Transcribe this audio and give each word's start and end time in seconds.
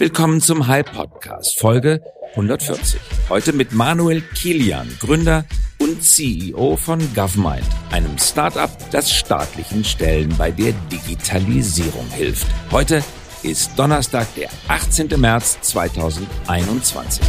Willkommen 0.00 0.40
zum 0.40 0.66
High 0.66 0.86
Podcast, 0.86 1.58
Folge 1.58 2.00
140. 2.30 2.98
Heute 3.28 3.52
mit 3.52 3.72
Manuel 3.72 4.22
Kilian, 4.22 4.88
Gründer 4.98 5.44
und 5.78 6.02
CEO 6.02 6.76
von 6.76 7.00
GovMind, 7.14 7.66
einem 7.90 8.16
Startup, 8.16 8.70
das 8.92 9.12
staatlichen 9.12 9.84
Stellen 9.84 10.34
bei 10.38 10.52
der 10.52 10.72
Digitalisierung 10.90 12.08
hilft. 12.12 12.46
Heute 12.70 13.04
ist 13.42 13.72
Donnerstag, 13.78 14.26
der 14.36 14.48
18. 14.68 15.20
März 15.20 15.58
2021. 15.60 17.22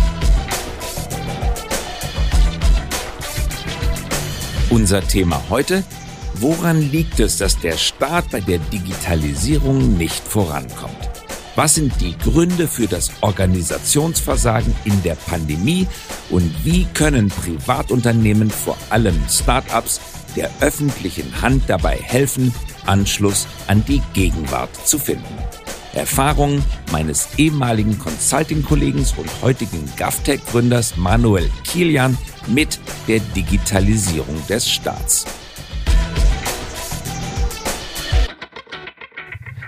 Unser 4.69 5.05
Thema 5.05 5.43
heute, 5.49 5.83
woran 6.35 6.89
liegt 6.89 7.19
es, 7.19 7.38
dass 7.38 7.59
der 7.59 7.75
Staat 7.75 8.31
bei 8.31 8.39
der 8.39 8.59
Digitalisierung 8.59 9.97
nicht 9.97 10.25
vorankommt? 10.25 11.11
Was 11.55 11.75
sind 11.75 11.99
die 11.99 12.17
Gründe 12.17 12.66
für 12.66 12.88
das 12.88 13.12
Organisationsversagen 13.20 14.73
in 14.85 15.03
der 15.03 15.16
Pandemie 15.16 15.85
und 16.30 16.49
wie 16.63 16.85
können 16.93 17.27
Privatunternehmen, 17.27 18.49
vor 18.49 18.77
allem 18.89 19.20
Startups, 19.30 19.99
der 20.38 20.49
öffentlichen 20.62 21.41
Hand 21.41 21.63
dabei 21.67 21.98
helfen, 21.98 22.53
Anschluss 22.85 23.48
an 23.67 23.84
die 23.85 24.02
Gegenwart 24.13 24.70
zu 24.88 24.98
finden? 24.98 25.38
Erfahrungen 25.93 26.63
meines 26.90 27.27
ehemaligen 27.38 27.99
Consulting-Kollegen 27.99 29.05
und 29.18 29.29
heutigen 29.41 29.91
GovTech-Gründers 29.98 30.95
Manuel 30.95 31.52
Kilian 31.65 32.18
mit 32.48 32.79
der 33.09 33.20
Digitalisierung 33.20 34.41
des 34.48 34.70
Staats. 34.70 35.26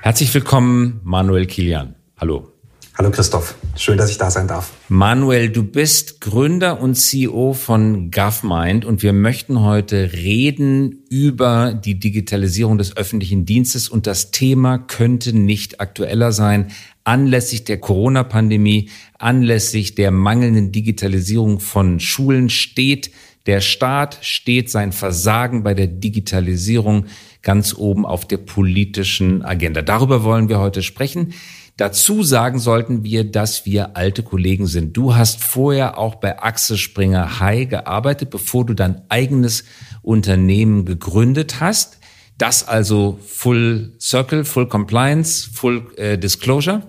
Herzlich 0.03 0.33
willkommen, 0.33 0.99
Manuel 1.05 1.45
Kilian. 1.45 1.95
Hallo. 2.17 2.51
Hallo 2.97 3.09
Christoph, 3.09 3.55
schön, 3.77 3.97
dass 3.97 4.11
ich 4.11 4.17
da 4.17 4.29
sein 4.29 4.49
darf. 4.49 4.73
Manuel, 4.89 5.47
du 5.49 5.63
bist 5.63 6.19
Gründer 6.19 6.81
und 6.81 6.95
CEO 6.95 7.53
von 7.53 8.11
GovMind 8.11 8.83
und 8.83 9.01
wir 9.01 9.13
möchten 9.13 9.61
heute 9.61 10.11
reden 10.11 11.05
über 11.09 11.73
die 11.73 11.99
Digitalisierung 11.99 12.77
des 12.77 12.97
öffentlichen 12.97 13.45
Dienstes 13.45 13.87
und 13.87 14.05
das 14.05 14.31
Thema 14.31 14.77
könnte 14.77 15.31
nicht 15.31 15.79
aktueller 15.79 16.33
sein 16.33 16.71
anlässlich 17.05 17.63
der 17.63 17.79
Corona-Pandemie, 17.79 18.89
anlässlich 19.17 19.95
der 19.95 20.11
mangelnden 20.11 20.73
Digitalisierung 20.73 21.61
von 21.61 22.01
Schulen 22.01 22.49
steht 22.49 23.09
der 23.45 23.61
Staat, 23.61 24.19
steht 24.21 24.69
sein 24.69 24.91
Versagen 24.91 25.63
bei 25.63 25.73
der 25.73 25.87
Digitalisierung 25.87 27.05
ganz 27.43 27.75
oben 27.75 28.05
auf 28.05 28.25
der 28.25 28.37
politischen 28.37 29.43
Agenda. 29.43 29.81
Darüber 29.81 30.23
wollen 30.23 30.49
wir 30.49 30.59
heute 30.59 30.81
sprechen. 30.81 31.33
Dazu 31.75 32.23
sagen 32.23 32.59
sollten 32.59 33.03
wir, 33.03 33.29
dass 33.29 33.65
wir 33.65 33.97
alte 33.97 34.23
Kollegen 34.23 34.67
sind. 34.67 34.95
Du 34.95 35.15
hast 35.15 35.43
vorher 35.43 35.97
auch 35.97 36.15
bei 36.15 36.41
Axel 36.41 36.77
Springer 36.77 37.39
High 37.39 37.67
gearbeitet, 37.67 38.29
bevor 38.29 38.65
du 38.65 38.73
dein 38.73 39.01
eigenes 39.09 39.63
Unternehmen 40.01 40.85
gegründet 40.85 41.59
hast. 41.59 41.99
Das 42.37 42.67
also 42.67 43.19
Full 43.25 43.93
Circle, 43.99 44.45
Full 44.45 44.67
Compliance, 44.67 45.49
Full 45.51 45.87
äh, 45.97 46.17
Disclosure. 46.17 46.83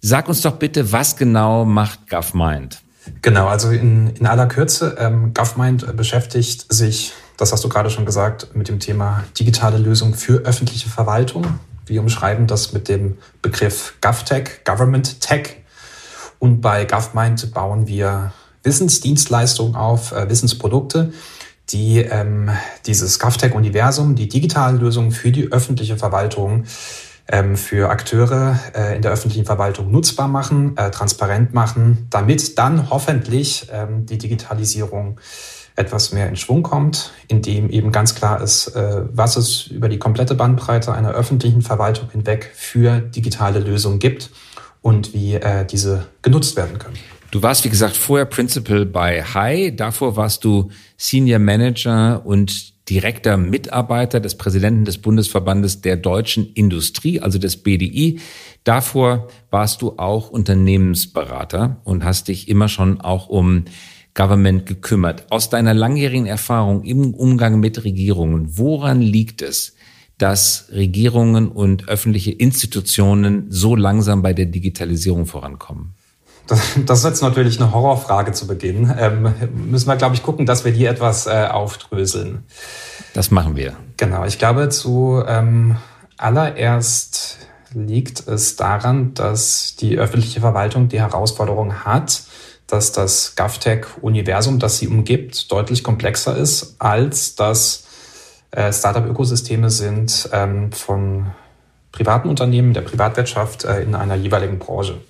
Sag 0.00 0.28
uns 0.28 0.40
doch 0.40 0.56
bitte, 0.56 0.92
was 0.92 1.16
genau 1.16 1.64
macht 1.64 2.08
GovMind? 2.08 2.80
Genau, 3.22 3.46
also 3.46 3.70
in, 3.70 4.08
in 4.16 4.26
aller 4.26 4.46
Kürze, 4.46 4.96
ähm, 4.98 5.34
GovMind 5.34 5.96
beschäftigt 5.96 6.72
sich 6.72 7.12
das 7.40 7.52
hast 7.52 7.64
du 7.64 7.70
gerade 7.70 7.88
schon 7.88 8.04
gesagt, 8.04 8.54
mit 8.54 8.68
dem 8.68 8.80
Thema 8.80 9.24
digitale 9.38 9.78
Lösung 9.78 10.12
für 10.12 10.42
öffentliche 10.42 10.90
Verwaltung. 10.90 11.58
Wir 11.86 12.02
umschreiben 12.02 12.46
das 12.46 12.74
mit 12.74 12.86
dem 12.88 13.16
Begriff 13.40 13.94
GovTech, 14.02 14.62
Government 14.66 15.22
Tech. 15.22 15.56
Und 16.38 16.60
bei 16.60 16.84
GovMind 16.84 17.54
bauen 17.54 17.86
wir 17.86 18.32
Wissensdienstleistungen 18.62 19.74
auf, 19.74 20.12
äh, 20.12 20.28
Wissensprodukte, 20.28 21.14
die 21.70 22.00
ähm, 22.00 22.50
dieses 22.84 23.18
GovTech-Universum, 23.18 24.16
die 24.16 24.28
digitalen 24.28 24.78
Lösungen 24.78 25.10
für 25.10 25.32
die 25.32 25.50
öffentliche 25.50 25.96
Verwaltung, 25.96 26.64
ähm, 27.26 27.56
für 27.56 27.88
Akteure 27.88 28.58
äh, 28.74 28.96
in 28.96 29.02
der 29.02 29.12
öffentlichen 29.12 29.46
Verwaltung 29.46 29.90
nutzbar 29.90 30.28
machen, 30.28 30.76
äh, 30.76 30.90
transparent 30.90 31.54
machen, 31.54 32.06
damit 32.10 32.58
dann 32.58 32.90
hoffentlich 32.90 33.68
ähm, 33.72 34.04
die 34.04 34.18
Digitalisierung 34.18 35.18
etwas 35.80 36.12
mehr 36.12 36.28
in 36.28 36.36
Schwung 36.36 36.62
kommt, 36.62 37.12
indem 37.26 37.70
eben 37.70 37.90
ganz 37.90 38.14
klar 38.14 38.40
ist, 38.40 38.68
äh, 38.68 39.02
was 39.12 39.36
es 39.36 39.66
über 39.66 39.88
die 39.88 39.98
komplette 39.98 40.34
Bandbreite 40.34 40.92
einer 40.92 41.10
öffentlichen 41.10 41.62
Verwaltung 41.62 42.10
hinweg 42.12 42.50
für 42.54 43.00
digitale 43.00 43.58
Lösungen 43.58 43.98
gibt 43.98 44.30
und 44.82 45.14
wie 45.14 45.34
äh, 45.34 45.64
diese 45.64 46.06
genutzt 46.22 46.56
werden 46.56 46.78
können. 46.78 46.96
Du 47.30 47.42
warst, 47.42 47.64
wie 47.64 47.68
gesagt, 47.68 47.96
vorher 47.96 48.26
Principal 48.26 48.84
bei 48.84 49.22
High. 49.22 49.74
Davor 49.76 50.16
warst 50.16 50.44
du 50.44 50.70
Senior 50.96 51.38
Manager 51.38 52.22
und 52.24 52.70
direkter 52.90 53.36
Mitarbeiter 53.36 54.18
des 54.18 54.36
Präsidenten 54.36 54.84
des 54.84 54.98
Bundesverbandes 54.98 55.80
der 55.80 55.96
deutschen 55.96 56.52
Industrie, 56.54 57.20
also 57.20 57.38
des 57.38 57.62
BDI. 57.62 58.18
Davor 58.64 59.28
warst 59.50 59.80
du 59.80 59.94
auch 59.96 60.30
Unternehmensberater 60.30 61.80
und 61.84 62.04
hast 62.04 62.26
dich 62.28 62.48
immer 62.48 62.68
schon 62.68 63.00
auch 63.00 63.28
um 63.28 63.64
Government 64.20 64.66
gekümmert. 64.66 65.24
Aus 65.30 65.48
deiner 65.48 65.72
langjährigen 65.72 66.26
Erfahrung 66.26 66.84
im 66.84 67.14
Umgang 67.14 67.58
mit 67.58 67.84
Regierungen, 67.84 68.58
woran 68.58 69.00
liegt 69.00 69.40
es, 69.40 69.74
dass 70.18 70.66
Regierungen 70.70 71.48
und 71.48 71.88
öffentliche 71.88 72.30
Institutionen 72.30 73.46
so 73.48 73.74
langsam 73.74 74.20
bei 74.20 74.34
der 74.34 74.44
Digitalisierung 74.44 75.24
vorankommen? 75.24 75.94
Das, 76.46 76.76
ist 76.76 77.04
jetzt 77.04 77.22
natürlich 77.22 77.58
eine 77.58 77.72
Horrorfrage 77.72 78.32
zu 78.32 78.46
Beginn. 78.46 78.92
Ähm, 78.98 79.32
müssen 79.54 79.88
wir, 79.88 79.96
glaube 79.96 80.16
ich, 80.16 80.22
gucken, 80.22 80.44
dass 80.44 80.66
wir 80.66 80.72
die 80.72 80.84
etwas 80.84 81.26
äh, 81.26 81.46
aufdröseln. 81.50 82.44
Das 83.14 83.30
machen 83.30 83.56
wir. 83.56 83.72
Genau. 83.96 84.26
Ich 84.26 84.38
glaube, 84.38 84.68
zu 84.68 85.22
ähm, 85.26 85.76
allererst 86.18 87.38
liegt 87.72 88.28
es 88.28 88.56
daran, 88.56 89.14
dass 89.14 89.76
die 89.76 89.96
öffentliche 89.96 90.40
Verwaltung 90.40 90.88
die 90.88 91.00
Herausforderung 91.00 91.86
hat, 91.86 92.24
dass 92.72 92.92
das 92.92 93.34
GovTech-Universum, 93.36 94.58
das 94.58 94.78
sie 94.78 94.88
umgibt, 94.88 95.50
deutlich 95.50 95.82
komplexer 95.84 96.36
ist, 96.36 96.76
als 96.78 97.34
das 97.34 97.84
äh, 98.50 98.72
Startup-Ökosysteme 98.72 99.70
sind 99.70 100.28
ähm, 100.32 100.72
von 100.72 101.26
privaten 101.92 102.28
Unternehmen, 102.28 102.72
der 102.72 102.82
Privatwirtschaft 102.82 103.64
äh, 103.64 103.82
in 103.82 103.94
einer 103.94 104.14
jeweiligen 104.14 104.58
Branche. 104.58 105.00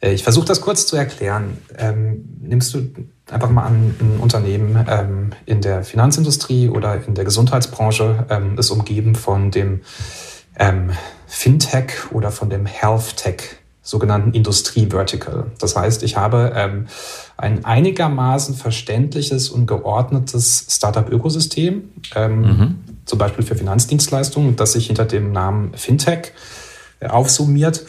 Äh, 0.00 0.12
ich 0.12 0.22
versuche 0.22 0.46
das 0.46 0.60
kurz 0.60 0.86
zu 0.86 0.96
erklären. 0.96 1.58
Ähm, 1.76 2.24
nimmst 2.40 2.74
du 2.74 2.88
einfach 3.30 3.50
mal 3.50 3.64
an, 3.64 3.94
ein 4.00 4.20
Unternehmen 4.20 4.84
ähm, 4.88 5.30
in 5.46 5.60
der 5.60 5.82
Finanzindustrie 5.82 6.68
oder 6.68 7.02
in 7.06 7.14
der 7.14 7.24
Gesundheitsbranche 7.24 8.26
ähm, 8.30 8.58
ist 8.58 8.70
umgeben 8.70 9.14
von 9.14 9.50
dem 9.50 9.82
ähm, 10.58 10.90
Fintech 11.26 12.12
oder 12.12 12.30
von 12.30 12.50
dem 12.50 12.66
Health 12.66 13.16
Tech 13.16 13.42
sogenannten 13.86 14.32
Industrie-Vertical. 14.32 15.46
Das 15.60 15.76
heißt, 15.76 16.02
ich 16.02 16.16
habe 16.16 16.52
ähm, 16.56 16.86
ein 17.36 17.64
einigermaßen 17.64 18.56
verständliches 18.56 19.48
und 19.48 19.66
geordnetes 19.66 20.66
Startup-Ökosystem, 20.68 21.84
ähm, 22.16 22.40
mhm. 22.40 22.74
zum 23.04 23.18
Beispiel 23.18 23.44
für 23.44 23.54
Finanzdienstleistungen, 23.54 24.56
das 24.56 24.72
sich 24.72 24.88
hinter 24.88 25.04
dem 25.04 25.30
Namen 25.30 25.72
Fintech 25.74 26.32
äh, 26.98 27.06
aufsummiert. 27.06 27.84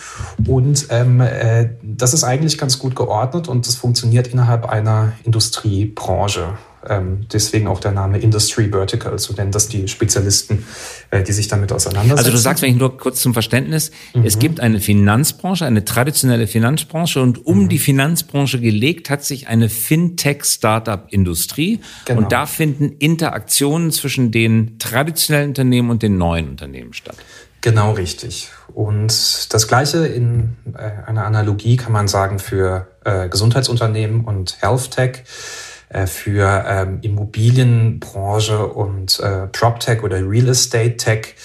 Und 0.46 0.86
ähm, 0.92 1.20
äh, 1.20 1.72
das 1.82 2.14
ist 2.14 2.24
eigentlich 2.24 2.60
ganz 2.60 2.78
gut 2.78 2.96
geordnet 2.96 3.48
und 3.48 3.68
das 3.68 3.74
funktioniert 3.74 4.28
innerhalb 4.28 4.70
einer 4.70 5.14
Industriebranche. 5.24 6.60
Ähm, 6.90 7.28
deswegen 7.32 7.68
auch 7.68 7.80
der 7.80 7.92
Name 7.92 8.18
Industry 8.20 8.70
Vertical, 8.70 9.18
so 9.20 9.34
nennen 9.34 9.52
das 9.52 9.68
die 9.68 9.88
Spezialisten, 9.88 10.66
äh, 11.12 11.22
die 11.24 11.34
sich 11.34 11.48
damit 11.48 11.72
auseinandersetzen. 11.72 12.20
Also 12.20 12.32
du 12.32 12.38
sagst, 12.38 12.64
wenn 12.64 12.72
ich 12.72 12.78
nur 12.78 12.98
kurz 12.98 13.22
zum 13.22 13.34
Verständnis, 13.34 13.92
mhm. 14.14 14.26
es 14.26 14.40
gibt 14.40 14.60
eine 14.60 14.80
Finanzbranche, 14.80 15.66
eine 15.66 15.86
traditionelle 15.86 16.48
Finanzbranche 16.48 17.22
und 17.22 17.46
um 17.46 17.64
mhm. 17.64 17.70
die 17.70 17.80
Finanzbranche 17.80 18.60
gelegt 18.60 19.10
hat 19.10 19.24
sich 19.24 19.48
eine 19.48 19.70
Fintech-Startup-Industrie 19.70 21.80
genau. 22.06 22.22
und 22.22 22.32
da 22.32 22.46
finden 22.46 22.92
Interaktionen 23.00 23.92
zwischen 23.92 24.32
den 24.32 24.78
traditionellen 24.80 25.50
Unternehmen 25.50 25.90
und 25.90 26.04
den 26.04 26.18
neuen 26.18 26.50
Unternehmen 26.50 26.94
statt. 26.94 27.16
Genau 27.62 27.94
richtig. 27.94 28.50
Und 28.74 29.54
das 29.54 29.68
Gleiche 29.68 30.06
in 30.06 30.56
äh, 30.74 31.08
einer 31.08 31.26
Analogie 31.26 31.76
kann 31.76 31.92
man 31.92 32.08
sagen 32.08 32.40
für 32.40 32.88
äh, 33.04 33.30
Gesundheitsunternehmen 33.30 34.26
und 34.26 34.62
Health 34.62 34.92
Tech. 34.92 35.24
Äh, 35.90 36.06
für 36.06 36.66
ähm, 36.68 37.00
Immobilienbranche 37.02 38.68
und 38.68 39.22
äh, 39.22 39.48
PropTech 39.48 40.04
oder 40.04 40.18
Real 40.18 40.50
Estate 40.50 40.98
Tech 40.98 41.36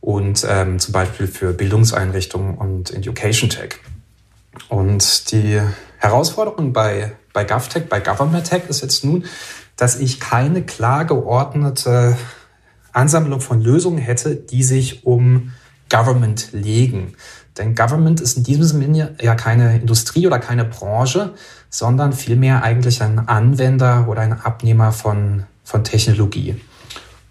und 0.00 0.46
ähm, 0.48 0.78
zum 0.78 0.92
Beispiel 0.92 1.26
für 1.26 1.52
Bildungseinrichtungen 1.52 2.54
und 2.56 2.90
Education 2.94 3.50
Tech. 3.50 3.74
Und 4.70 5.30
die 5.30 5.60
Herausforderung 5.98 6.72
bei, 6.72 7.12
bei 7.34 7.44
GovTech, 7.44 7.86
bei 7.90 8.00
Government 8.00 8.48
Tech 8.48 8.62
ist 8.70 8.80
jetzt 8.80 9.04
nun, 9.04 9.26
dass 9.76 10.00
ich 10.00 10.20
keine 10.20 10.62
klar 10.62 11.04
geordnete 11.04 12.16
Ansammlung 12.92 13.42
von 13.42 13.60
Lösungen 13.60 13.98
hätte, 13.98 14.36
die 14.36 14.62
sich 14.62 15.04
um 15.04 15.52
Government 15.90 16.48
legen. 16.52 17.12
Denn 17.58 17.74
Government 17.74 18.22
ist 18.22 18.38
in 18.38 18.42
diesem 18.42 18.64
Sinne 18.64 19.14
ja 19.20 19.34
keine 19.34 19.78
Industrie 19.78 20.26
oder 20.26 20.38
keine 20.38 20.64
Branche, 20.64 21.34
sondern 21.76 22.14
vielmehr 22.14 22.62
eigentlich 22.62 23.02
ein 23.02 23.28
Anwender 23.28 24.06
oder 24.08 24.22
ein 24.22 24.32
Abnehmer 24.32 24.92
von, 24.92 25.44
von 25.62 25.84
Technologie. 25.84 26.58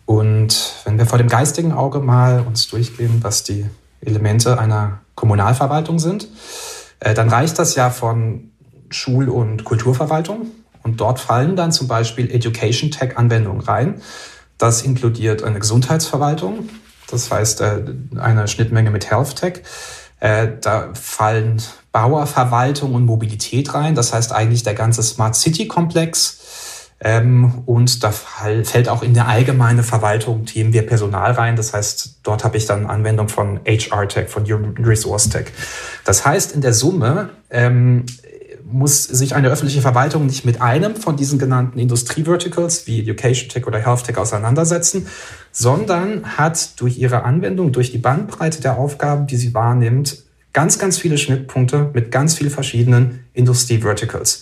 Und 0.06 0.76
wenn 0.84 1.00
wir 1.00 1.08
vor 1.08 1.18
dem 1.18 1.30
geistigen 1.30 1.72
Auge 1.72 2.00
mal 2.00 2.42
uns 2.42 2.68
durchgehen, 2.68 3.24
was 3.24 3.44
die 3.44 3.66
Elemente 4.02 4.60
einer 4.60 5.00
Kommunalverwaltung 5.16 5.98
sind, 5.98 6.28
äh, 7.00 7.16
dann 7.16 7.28
reicht 7.30 7.58
das 7.58 7.74
ja 7.74 7.90
von 7.90 8.52
Schul- 8.92 9.30
und 9.30 9.64
Kulturverwaltung. 9.64 10.52
Und 10.84 11.02
dort 11.02 11.20
fallen 11.20 11.56
dann 11.56 11.72
zum 11.72 11.88
Beispiel 11.88 12.30
Education 12.30 12.92
Tech-Anwendungen 12.92 13.62
rein. 13.62 14.00
Das 14.60 14.84
inkludiert 14.84 15.42
eine 15.42 15.58
Gesundheitsverwaltung, 15.58 16.70
das 17.10 17.32
heißt 17.32 17.62
äh, 17.62 17.82
eine 18.16 18.48
Schnittmenge 18.48 18.92
mit 18.92 19.10
Health 19.10 19.38
Tech. 19.38 19.64
Äh, 20.20 20.50
da 20.62 20.90
fallen 20.94 21.64
Bauerverwaltung 21.96 22.94
und 22.94 23.06
Mobilität 23.06 23.74
rein. 23.74 23.96
Das 23.96 24.12
heißt 24.12 24.34
eigentlich 24.34 24.64
der 24.64 24.74
ganze 24.74 25.02
Smart 25.02 25.34
City 25.34 25.66
Komplex. 25.66 26.92
Ähm, 27.00 27.64
und 27.66 28.04
da 28.04 28.12
fällt 28.12 28.90
auch 28.90 29.02
in 29.02 29.14
der 29.14 29.30
allgemeine 29.30 29.82
Verwaltung 29.82 30.44
Themen 30.44 30.74
wie 30.74 30.82
Personal 30.82 31.32
rein. 31.32 31.56
Das 31.56 31.74
heißt, 31.74 32.20
dort 32.24 32.44
habe 32.44 32.58
ich 32.58 32.66
dann 32.66 32.86
Anwendung 32.86 33.30
von 33.30 33.62
HR 33.66 34.10
Tech, 34.10 34.28
von 34.28 34.44
Human 34.44 34.76
Resource 34.78 35.30
Tech. 35.30 35.46
Das 36.04 36.26
heißt, 36.26 36.52
in 36.52 36.60
der 36.60 36.74
Summe 36.74 37.30
ähm, 37.50 38.06
muss 38.70 39.06
sich 39.06 39.34
eine 39.34 39.48
öffentliche 39.48 39.80
Verwaltung 39.80 40.26
nicht 40.26 40.44
mit 40.44 40.62
einem 40.62 40.98
von 40.98 41.16
diesen 41.16 41.40
genannten 41.40 41.80
Industrie-Verticals 41.80 42.88
wie 42.88 43.00
Education 43.00 43.48
Tech 43.48 43.68
oder 43.68 43.80
Health 43.80 44.04
Tech 44.04 44.18
auseinandersetzen, 44.18 45.08
sondern 45.54 46.38
hat 46.38 46.78
durch 46.82 46.98
ihre 46.98 47.24
Anwendung, 47.24 47.72
durch 47.72 47.94
die 47.94 48.00
Bandbreite 48.00 48.60
der 48.60 48.78
Aufgaben, 48.78 49.28
die 49.28 49.38
sie 49.38 49.54
wahrnimmt, 49.54 50.25
ganz, 50.56 50.80
ganz 50.80 50.98
viele 50.98 51.18
Schnittpunkte 51.18 51.92
mit 51.94 52.12
ganz 52.12 52.36
vielen 52.36 52.50
verschiedenen 52.50 53.26
Industrie-Verticals. 53.34 54.42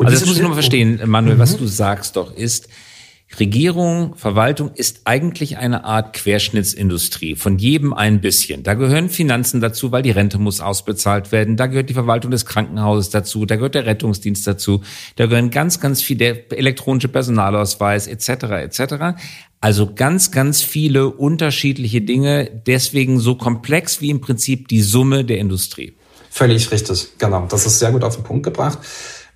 Also 0.00 0.10
das 0.10 0.26
muss 0.26 0.34
ich 0.34 0.42
nochmal 0.42 0.56
verstehen, 0.56 1.00
Manuel, 1.06 1.36
mhm. 1.36 1.38
was 1.38 1.56
du 1.56 1.66
sagst 1.66 2.16
doch 2.16 2.36
ist, 2.36 2.68
Regierung, 3.40 4.14
Verwaltung 4.16 4.70
ist 4.74 5.02
eigentlich 5.04 5.58
eine 5.58 5.84
Art 5.84 6.12
Querschnittsindustrie, 6.12 7.36
von 7.36 7.58
jedem 7.58 7.92
ein 7.92 8.20
bisschen. 8.20 8.62
Da 8.62 8.74
gehören 8.74 9.08
Finanzen 9.08 9.60
dazu, 9.60 9.92
weil 9.92 10.02
die 10.02 10.10
Rente 10.10 10.38
muss 10.38 10.60
ausbezahlt 10.60 11.32
werden. 11.32 11.56
Da 11.56 11.66
gehört 11.66 11.90
die 11.90 11.94
Verwaltung 11.94 12.30
des 12.30 12.46
Krankenhauses 12.46 13.10
dazu, 13.10 13.46
da 13.46 13.56
gehört 13.56 13.74
der 13.74 13.86
Rettungsdienst 13.86 14.46
dazu, 14.46 14.82
da 15.16 15.26
gehören 15.26 15.50
ganz, 15.50 15.80
ganz 15.80 16.02
viel 16.02 16.16
der 16.16 16.52
elektronische 16.52 17.08
Personalausweis 17.08 18.06
etc. 18.06 18.28
etc. 18.28 19.18
Also 19.60 19.94
ganz, 19.94 20.30
ganz 20.30 20.62
viele 20.62 21.08
unterschiedliche 21.08 22.02
Dinge, 22.02 22.50
deswegen 22.66 23.20
so 23.20 23.36
komplex 23.36 24.00
wie 24.00 24.10
im 24.10 24.20
Prinzip 24.20 24.68
die 24.68 24.82
Summe 24.82 25.24
der 25.24 25.38
Industrie. 25.38 25.94
Völlig 26.30 26.70
richtig, 26.72 27.10
genau. 27.18 27.46
Das 27.48 27.64
ist 27.64 27.78
sehr 27.78 27.92
gut 27.92 28.02
auf 28.02 28.16
den 28.16 28.24
Punkt 28.24 28.42
gebracht. 28.42 28.78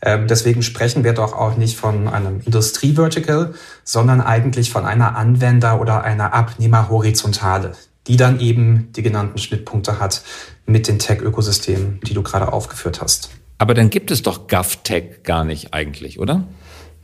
Ähm, 0.00 0.28
deswegen 0.28 0.62
sprechen 0.62 1.04
wir 1.04 1.12
doch 1.12 1.32
auch 1.32 1.56
nicht 1.56 1.76
von 1.76 2.08
einem 2.08 2.40
Industrie-Vertical, 2.44 3.54
sondern 3.84 4.20
eigentlich 4.20 4.70
von 4.70 4.86
einer 4.86 5.16
Anwender- 5.16 5.80
oder 5.80 6.04
einer 6.04 6.34
Abnehmer-Horizontale, 6.34 7.72
die 8.06 8.16
dann 8.16 8.40
eben 8.40 8.92
die 8.92 9.02
genannten 9.02 9.38
Schnittpunkte 9.38 9.98
hat 9.98 10.22
mit 10.66 10.86
den 10.86 10.98
Tech-Ökosystemen, 10.98 12.00
die 12.06 12.14
du 12.14 12.22
gerade 12.22 12.52
aufgeführt 12.52 13.00
hast. 13.00 13.30
Aber 13.58 13.74
dann 13.74 13.90
gibt 13.90 14.10
es 14.12 14.22
doch 14.22 14.46
GovTech 14.46 15.24
gar 15.24 15.44
nicht 15.44 15.74
eigentlich, 15.74 16.20
oder? 16.20 16.46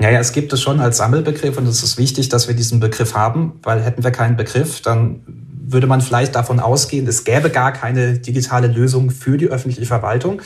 Ja, 0.00 0.10
ja, 0.10 0.20
es 0.20 0.32
gibt 0.32 0.52
es 0.52 0.60
schon 0.60 0.80
als 0.80 0.96
Sammelbegriff 0.96 1.56
und 1.56 1.66
es 1.66 1.82
ist 1.82 1.98
wichtig, 1.98 2.28
dass 2.28 2.48
wir 2.48 2.54
diesen 2.54 2.80
Begriff 2.80 3.14
haben, 3.14 3.60
weil 3.62 3.82
hätten 3.82 4.02
wir 4.02 4.10
keinen 4.10 4.36
Begriff, 4.36 4.80
dann 4.80 5.22
würde 5.66 5.86
man 5.86 6.00
vielleicht 6.00 6.34
davon 6.34 6.60
ausgehen, 6.60 7.06
es 7.06 7.24
gäbe 7.24 7.50
gar 7.50 7.72
keine 7.72 8.18
digitale 8.18 8.66
Lösung 8.66 9.10
für 9.10 9.38
die 9.38 9.46
öffentliche 9.46 9.86
Verwaltung. 9.86 10.42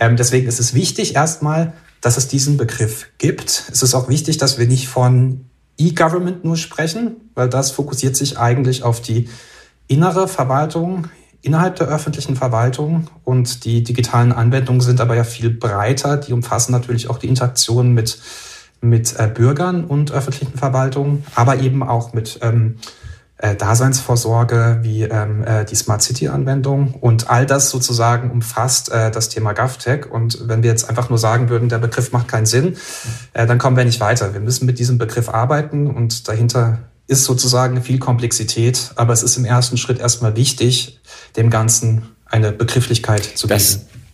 Ähm, 0.00 0.16
deswegen 0.16 0.48
ist 0.48 0.60
es 0.60 0.74
wichtig 0.74 1.14
erstmal, 1.14 1.72
dass 2.00 2.16
es 2.16 2.28
diesen 2.28 2.56
Begriff 2.56 3.08
gibt. 3.18 3.64
Es 3.72 3.82
ist 3.82 3.94
auch 3.94 4.08
wichtig, 4.08 4.38
dass 4.38 4.58
wir 4.58 4.66
nicht 4.66 4.88
von 4.88 5.46
E-Government 5.78 6.44
nur 6.44 6.56
sprechen, 6.56 7.16
weil 7.34 7.48
das 7.48 7.70
fokussiert 7.70 8.16
sich 8.16 8.38
eigentlich 8.38 8.82
auf 8.82 9.00
die 9.00 9.28
innere 9.86 10.28
Verwaltung 10.28 11.08
innerhalb 11.42 11.76
der 11.76 11.88
öffentlichen 11.88 12.36
Verwaltung 12.36 13.08
und 13.24 13.64
die 13.64 13.82
digitalen 13.82 14.32
Anwendungen 14.32 14.80
sind 14.80 15.00
aber 15.00 15.14
ja 15.14 15.24
viel 15.24 15.50
breiter. 15.50 16.16
Die 16.16 16.32
umfassen 16.32 16.72
natürlich 16.72 17.08
auch 17.08 17.18
die 17.18 17.28
Interaktion 17.28 17.92
mit, 17.92 18.18
mit 18.80 19.14
äh, 19.18 19.28
Bürgern 19.32 19.84
und 19.84 20.10
öffentlichen 20.10 20.58
Verwaltungen, 20.58 21.24
aber 21.34 21.60
eben 21.60 21.82
auch 21.82 22.12
mit 22.12 22.40
ähm, 22.42 22.76
äh, 23.38 23.54
Daseinsvorsorge 23.54 24.80
wie 24.82 25.04
ähm, 25.04 25.44
äh, 25.44 25.64
die 25.64 25.76
Smart 25.76 26.02
City-Anwendung 26.02 26.94
und 26.94 27.30
all 27.30 27.46
das 27.46 27.70
sozusagen 27.70 28.30
umfasst 28.30 28.90
äh, 28.90 29.10
das 29.10 29.28
Thema 29.28 29.52
GovTech. 29.52 30.10
Und 30.10 30.48
wenn 30.48 30.62
wir 30.62 30.70
jetzt 30.70 30.88
einfach 30.88 31.08
nur 31.08 31.18
sagen 31.18 31.48
würden, 31.48 31.68
der 31.68 31.78
Begriff 31.78 32.12
macht 32.12 32.28
keinen 32.28 32.46
Sinn, 32.46 32.76
äh, 33.32 33.46
dann 33.46 33.58
kommen 33.58 33.76
wir 33.76 33.84
nicht 33.84 34.00
weiter. 34.00 34.34
Wir 34.34 34.40
müssen 34.40 34.66
mit 34.66 34.78
diesem 34.78 34.98
Begriff 34.98 35.28
arbeiten 35.28 35.86
und 35.86 36.28
dahinter 36.28 36.78
ist 37.06 37.24
sozusagen 37.24 37.80
viel 37.82 37.98
Komplexität, 37.98 38.90
aber 38.96 39.12
es 39.12 39.22
ist 39.22 39.36
im 39.36 39.44
ersten 39.44 39.78
Schritt 39.78 39.98
erstmal 39.98 40.36
wichtig, 40.36 41.00
dem 41.36 41.48
Ganzen 41.48 42.02
eine 42.26 42.52
Begrifflichkeit 42.52 43.24
zu 43.24 43.46
geben. 43.46 43.58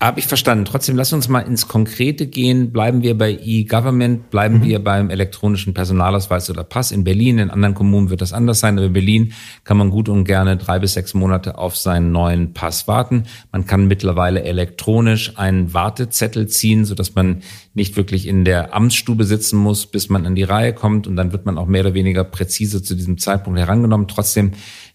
Habe 0.05 0.21
ich 0.21 0.27
verstanden. 0.27 0.67
Trotzdem 0.67 0.97
lass 0.97 1.15
uns 1.15 1.31
mal 1.31 1.41
ins 1.41 1.67
Konkrete 1.67 2.27
gehen. 2.27 2.73
Bleiben 2.73 3.03
wir 3.03 3.17
bei 3.17 3.39
E-Government, 3.43 4.29
bleiben 4.29 4.59
mhm. 4.59 4.65
wir 4.65 4.85
beim 4.85 5.09
elektronischen 5.09 5.73
Personalausweis 5.73 6.51
oder 6.51 6.63
Pass. 6.63 6.93
In 6.93 7.05
Berlin, 7.05 7.39
in 7.39 7.49
anderen 7.49 7.75
Kommunen 7.75 8.11
wird 8.11 8.21
das 8.21 8.35
anders 8.35 8.61
sein, 8.61 8.77
aber 8.77 8.89
in 8.89 8.93
Berlin 8.93 9.33
kann 9.65 9.79
man 9.79 9.89
gut 9.89 10.11
und 10.11 10.25
gerne 10.25 10.59
drei 10.59 10.79
bis 10.79 10.93
sechs 10.93 11.15
Monate 11.15 11.57
auf 11.57 11.79
seinen 11.79 12.13
neuen 12.13 12.53
Pass 12.53 12.87
warten. 12.87 13.23
Man 13.51 13.67
kann 13.67 13.87
mittlerweile 13.87 14.43
elektronisch 14.43 15.39
einen 15.39 15.73
Wartezettel 15.73 16.49
ziehen, 16.49 16.85
sodass 16.85 17.15
man 17.15 17.41
nicht 17.73 17.97
wirklich 17.97 18.27
in 18.29 18.45
der 18.45 18.75
Amtsstube 18.75 19.25
sitzen 19.25 19.57
muss, 19.57 19.87
bis 19.87 20.11
man 20.11 20.27
an 20.27 20.35
die 20.35 20.43
Reihe 20.43 20.75
kommt 20.75 21.07
und 21.07 21.17
dann 21.17 21.33
wird 21.33 21.47
man 21.47 21.57
auch 21.57 21.67
mehr 21.67 21.81
oder 21.81 21.95
weniger 21.95 22.25
präzise 22.25 22.83
zu 22.83 22.95
diesem 22.95 23.17
Zeitpunkt 23.17 23.59
herangenommen. 23.59 24.07
Trotzdem 24.07 24.53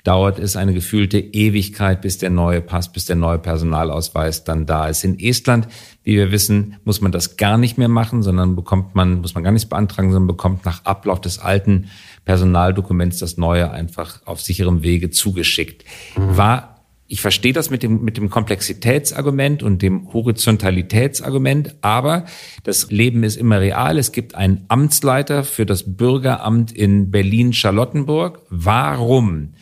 dauert 0.10 0.40
es 0.40 0.56
eine 0.56 0.74
gefühlte 0.74 1.20
Ewigkeit, 1.20 2.02
bis 2.02 2.18
der 2.18 2.32
neue 2.32 2.62
Pass, 2.62 2.92
bis 2.92 3.06
der 3.06 3.16
neue 3.16 3.38
Personalausweis 3.38 4.44
dann 4.44 4.66
da 4.66 4.88
ist. 4.88 5.04
In 5.04 5.20
Estland, 5.20 5.68
wie 6.04 6.16
wir 6.16 6.32
wissen, 6.32 6.78
muss 6.84 7.00
man 7.00 7.12
das 7.12 7.38
gar 7.38 7.60
nicht 7.60 7.78
mehr 7.78 7.90
machen, 7.90 8.24
sondern 8.24 8.56
bekommt 8.56 8.96
man, 8.96 9.22
muss 9.22 9.36
man 9.36 9.44
gar 9.44 9.52
nichts 9.52 9.70
beantragen, 9.70 10.12
sondern 10.12 10.26
bekommt 10.26 10.66
nach 10.66 10.84
Ablauf 10.84 11.22
des 11.22 11.38
alten 11.38 11.90
Personaldokuments 12.26 13.20
das 13.20 13.38
neue 13.38 13.70
einfach 13.70 14.26
auf 14.26 14.42
sicherem 14.42 14.82
Wege 14.82 15.12
zugeschickt. 15.12 15.86
War 16.16 16.80
ich 17.06 17.22
verstehe 17.22 17.54
das 17.54 17.70
mit 17.70 17.84
dem, 17.84 18.04
mit 18.04 18.18
dem 18.18 18.32
Komplexitätsargument 18.32 19.62
und 19.62 19.84
dem 19.84 20.12
Horizontalitätsargument, 20.14 21.76
aber 21.82 22.26
das 22.64 22.90
Leben 22.90 23.24
ist 23.24 23.36
immer 23.36 23.60
real. 23.60 24.00
Es 24.00 24.12
gibt 24.12 24.34
einen 24.34 24.66
Amtsleiter 24.70 25.44
für 25.44 25.68
das 25.68 25.96
Bürgeramt 25.98 26.72
in 26.72 27.10
Berlin-Charlottenburg. 27.12 28.42
Warum 28.50 29.54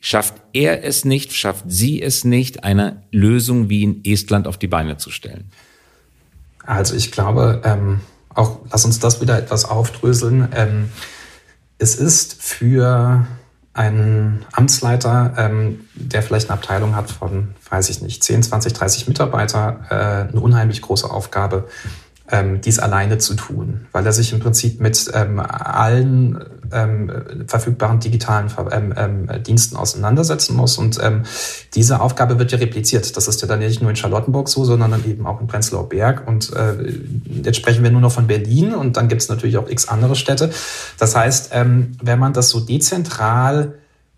schafft 0.00 0.34
er 0.52 0.84
es 0.84 1.04
nicht, 1.04 1.32
schafft 1.32 1.64
sie 1.68 2.02
es 2.02 2.24
nicht, 2.24 2.64
eine 2.64 3.02
Lösung 3.10 3.68
wie 3.68 3.82
in 3.82 4.04
Estland 4.04 4.46
auf 4.46 4.56
die 4.56 4.68
Beine 4.68 4.96
zu 4.96 5.10
stellen? 5.10 5.50
Also 6.64 6.94
ich 6.94 7.12
glaube, 7.12 7.62
ähm, 7.64 8.00
auch 8.34 8.60
lass 8.70 8.84
uns 8.84 8.98
das 8.98 9.20
wieder 9.20 9.38
etwas 9.38 9.64
aufdröseln. 9.64 10.48
Ähm, 10.54 10.90
es 11.78 11.96
ist 11.96 12.42
für 12.42 13.26
einen 13.72 14.44
Amtsleiter, 14.52 15.34
ähm, 15.38 15.86
der 15.94 16.22
vielleicht 16.22 16.50
eine 16.50 16.58
Abteilung 16.58 16.96
hat 16.96 17.10
von, 17.10 17.54
weiß 17.70 17.90
ich 17.90 18.02
nicht, 18.02 18.24
10, 18.24 18.42
20, 18.42 18.72
30 18.72 19.08
Mitarbeiter, 19.08 19.80
äh, 19.88 20.30
eine 20.30 20.40
unheimlich 20.40 20.82
große 20.82 21.08
Aufgabe, 21.08 21.68
ähm, 22.30 22.60
dies 22.60 22.78
alleine 22.78 23.18
zu 23.18 23.34
tun, 23.34 23.86
weil 23.92 24.04
er 24.04 24.12
sich 24.12 24.32
im 24.32 24.40
Prinzip 24.40 24.80
mit 24.80 25.10
ähm, 25.14 25.40
allen 25.40 26.44
ähm, 26.72 27.10
verfügbaren 27.46 28.00
digitalen 28.00 28.50
ähm, 28.70 28.94
ähm, 28.96 29.42
Diensten 29.42 29.76
auseinandersetzen 29.76 30.54
muss. 30.54 30.76
Und 30.78 30.98
ähm, 31.02 31.22
diese 31.74 32.00
Aufgabe 32.00 32.38
wird 32.38 32.52
ja 32.52 32.58
repliziert. 32.58 33.16
Das 33.16 33.28
ist 33.28 33.40
ja 33.40 33.48
dann 33.48 33.60
nicht 33.60 33.80
nur 33.80 33.90
in 33.90 33.96
Charlottenburg 33.96 34.48
so, 34.48 34.64
sondern 34.64 34.90
dann 34.90 35.04
eben 35.06 35.26
auch 35.26 35.40
in 35.40 35.46
Prenzlauer 35.46 35.88
Berg. 35.88 36.26
Und 36.26 36.52
äh, 36.52 36.92
jetzt 37.42 37.56
sprechen 37.56 37.82
wir 37.82 37.90
nur 37.90 38.00
noch 38.00 38.12
von 38.12 38.26
Berlin 38.26 38.74
und 38.74 38.96
dann 38.96 39.08
gibt 39.08 39.22
es 39.22 39.28
natürlich 39.28 39.56
auch 39.56 39.68
x 39.68 39.88
andere 39.88 40.14
Städte. 40.14 40.50
Das 40.98 41.16
heißt, 41.16 41.50
ähm, 41.52 41.92
wenn 42.02 42.18
man 42.18 42.34
das 42.34 42.50
so 42.50 42.60
dezentral 42.60 43.74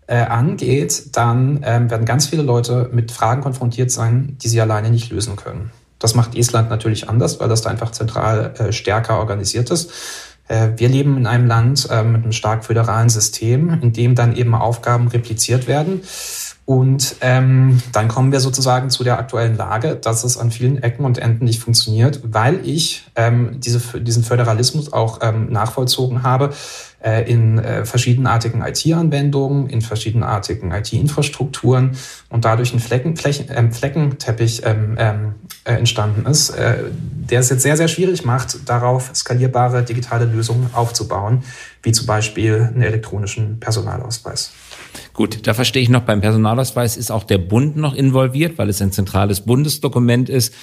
äh, 0.07 0.17
angeht, 0.17 1.15
dann 1.15 1.61
ähm, 1.63 1.89
werden 1.89 2.05
ganz 2.05 2.27
viele 2.27 2.43
Leute 2.43 2.89
mit 2.91 3.11
Fragen 3.11 3.41
konfrontiert 3.41 3.91
sein, 3.91 4.37
die 4.41 4.49
sie 4.49 4.59
alleine 4.59 4.89
nicht 4.89 5.11
lösen 5.11 5.37
können. 5.37 5.71
Das 6.01 6.15
macht 6.15 6.35
Estland 6.35 6.69
natürlich 6.69 7.07
anders, 7.07 7.39
weil 7.39 7.47
das 7.47 7.61
da 7.61 7.69
einfach 7.69 7.91
zentral 7.91 8.53
äh, 8.57 8.71
stärker 8.73 9.19
organisiert 9.19 9.69
ist. 9.69 9.91
Äh, 10.47 10.69
wir 10.75 10.89
leben 10.89 11.15
in 11.15 11.27
einem 11.27 11.47
Land 11.47 11.87
äh, 11.89 12.03
mit 12.03 12.23
einem 12.23 12.31
stark 12.31 12.65
föderalen 12.65 13.09
System, 13.09 13.79
in 13.81 13.93
dem 13.93 14.15
dann 14.15 14.35
eben 14.35 14.55
Aufgaben 14.55 15.07
repliziert 15.07 15.67
werden. 15.67 16.01
Und 16.71 17.17
ähm, 17.19 17.81
dann 17.91 18.07
kommen 18.07 18.31
wir 18.31 18.39
sozusagen 18.39 18.89
zu 18.89 19.03
der 19.03 19.19
aktuellen 19.19 19.57
Lage, 19.57 19.97
dass 19.97 20.23
es 20.23 20.37
an 20.37 20.51
vielen 20.51 20.81
Ecken 20.81 21.03
und 21.03 21.17
Enden 21.17 21.43
nicht 21.43 21.59
funktioniert, 21.59 22.21
weil 22.23 22.65
ich 22.65 23.03
ähm, 23.17 23.57
diese, 23.59 23.99
diesen 23.99 24.23
Föderalismus 24.23 24.93
auch 24.93 25.19
ähm, 25.21 25.51
nachvollzogen 25.51 26.23
habe 26.23 26.51
äh, 27.03 27.29
in 27.29 27.59
äh, 27.59 27.83
verschiedenartigen 27.83 28.61
IT-Anwendungen, 28.61 29.67
in 29.67 29.81
verschiedenartigen 29.81 30.71
IT-Infrastrukturen 30.71 31.97
und 32.29 32.45
dadurch 32.45 32.73
ein 32.73 32.79
Flecken, 32.79 33.17
Flächen, 33.17 33.49
äh, 33.49 33.69
Fleckenteppich 33.69 34.61
ähm, 34.63 34.95
ähm, 34.97 35.33
äh, 35.65 35.73
entstanden 35.73 36.25
ist, 36.25 36.51
äh, 36.51 36.85
der 36.93 37.41
es 37.41 37.49
jetzt 37.49 37.63
sehr, 37.63 37.75
sehr 37.75 37.89
schwierig 37.89 38.23
macht, 38.23 38.69
darauf 38.69 39.11
skalierbare 39.13 39.83
digitale 39.83 40.23
Lösungen 40.23 40.69
aufzubauen, 40.71 41.43
wie 41.83 41.91
zum 41.91 42.05
Beispiel 42.05 42.69
einen 42.73 42.81
elektronischen 42.81 43.59
Personalausweis. 43.59 44.53
Gut, 45.13 45.45
da 45.45 45.53
verstehe 45.53 45.81
ich 45.81 45.89
noch, 45.89 46.03
beim 46.03 46.21
Personalausweis 46.21 46.97
ist 46.97 47.11
auch 47.11 47.23
der 47.23 47.37
Bund 47.37 47.75
noch 47.75 47.93
involviert, 47.93 48.57
weil 48.57 48.69
es 48.69 48.81
ein 48.81 48.91
zentrales 48.91 49.41
Bundesdokument 49.41 50.29
ist. 50.29 50.53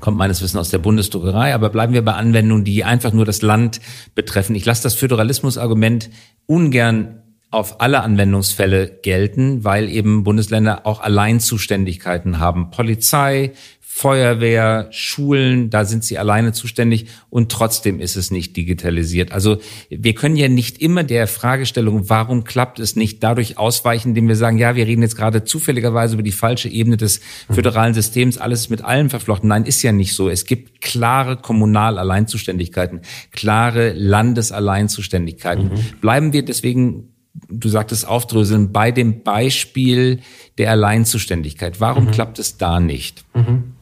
Kommt 0.00 0.18
meines 0.18 0.42
Wissens 0.42 0.58
aus 0.58 0.70
der 0.70 0.78
Bundesdruckerei, 0.78 1.54
aber 1.54 1.70
bleiben 1.70 1.92
wir 1.92 2.04
bei 2.04 2.14
Anwendungen, 2.14 2.64
die 2.64 2.82
einfach 2.82 3.12
nur 3.12 3.24
das 3.24 3.40
Land 3.40 3.80
betreffen. 4.14 4.56
Ich 4.56 4.64
lasse 4.64 4.82
das 4.82 4.94
Föderalismusargument 4.94 6.10
ungern 6.46 7.22
auf 7.52 7.80
alle 7.82 8.02
Anwendungsfälle 8.02 8.98
gelten, 9.02 9.62
weil 9.62 9.90
eben 9.90 10.24
Bundesländer 10.24 10.86
auch 10.86 11.00
Alleinzuständigkeiten 11.00 12.40
haben. 12.40 12.70
Polizei, 12.70 13.52
Feuerwehr, 13.94 14.88
Schulen, 14.90 15.68
da 15.68 15.84
sind 15.84 16.02
sie 16.02 16.16
alleine 16.16 16.54
zuständig 16.54 17.08
und 17.28 17.52
trotzdem 17.52 18.00
ist 18.00 18.16
es 18.16 18.30
nicht 18.30 18.56
digitalisiert. 18.56 19.32
Also 19.32 19.58
wir 19.90 20.14
können 20.14 20.36
ja 20.36 20.48
nicht 20.48 20.80
immer 20.80 21.04
der 21.04 21.26
Fragestellung, 21.26 22.08
warum 22.08 22.44
klappt 22.44 22.78
es 22.78 22.96
nicht, 22.96 23.22
dadurch 23.22 23.58
ausweichen, 23.58 24.08
indem 24.08 24.28
wir 24.28 24.34
sagen, 24.34 24.56
ja, 24.56 24.76
wir 24.76 24.86
reden 24.86 25.02
jetzt 25.02 25.14
gerade 25.14 25.44
zufälligerweise 25.44 26.14
über 26.14 26.22
die 26.22 26.32
falsche 26.32 26.70
Ebene 26.70 26.96
des 26.96 27.20
föderalen 27.50 27.92
Systems, 27.92 28.38
alles 28.38 28.70
mit 28.70 28.82
allem 28.82 29.10
verflochten. 29.10 29.50
Nein, 29.50 29.66
ist 29.66 29.82
ja 29.82 29.92
nicht 29.92 30.14
so. 30.14 30.30
Es 30.30 30.46
gibt 30.46 30.80
klare 30.80 31.36
Kommunal-Alleinzuständigkeiten, 31.36 33.02
klare 33.30 33.92
Landesalleinzuständigkeiten. 33.92 35.64
Mhm. 35.66 36.00
Bleiben 36.00 36.32
wir 36.32 36.46
deswegen 36.46 37.12
du 37.48 37.68
sagtest 37.68 38.06
aufdröseln, 38.06 38.72
bei 38.72 38.90
dem 38.90 39.22
Beispiel 39.22 40.20
der 40.58 40.70
Alleinzuständigkeit. 40.70 41.80
Warum 41.80 42.06
mhm. 42.06 42.10
klappt 42.10 42.38
es 42.38 42.56
da 42.58 42.80
nicht? 42.80 43.24
Mhm. 43.34 43.74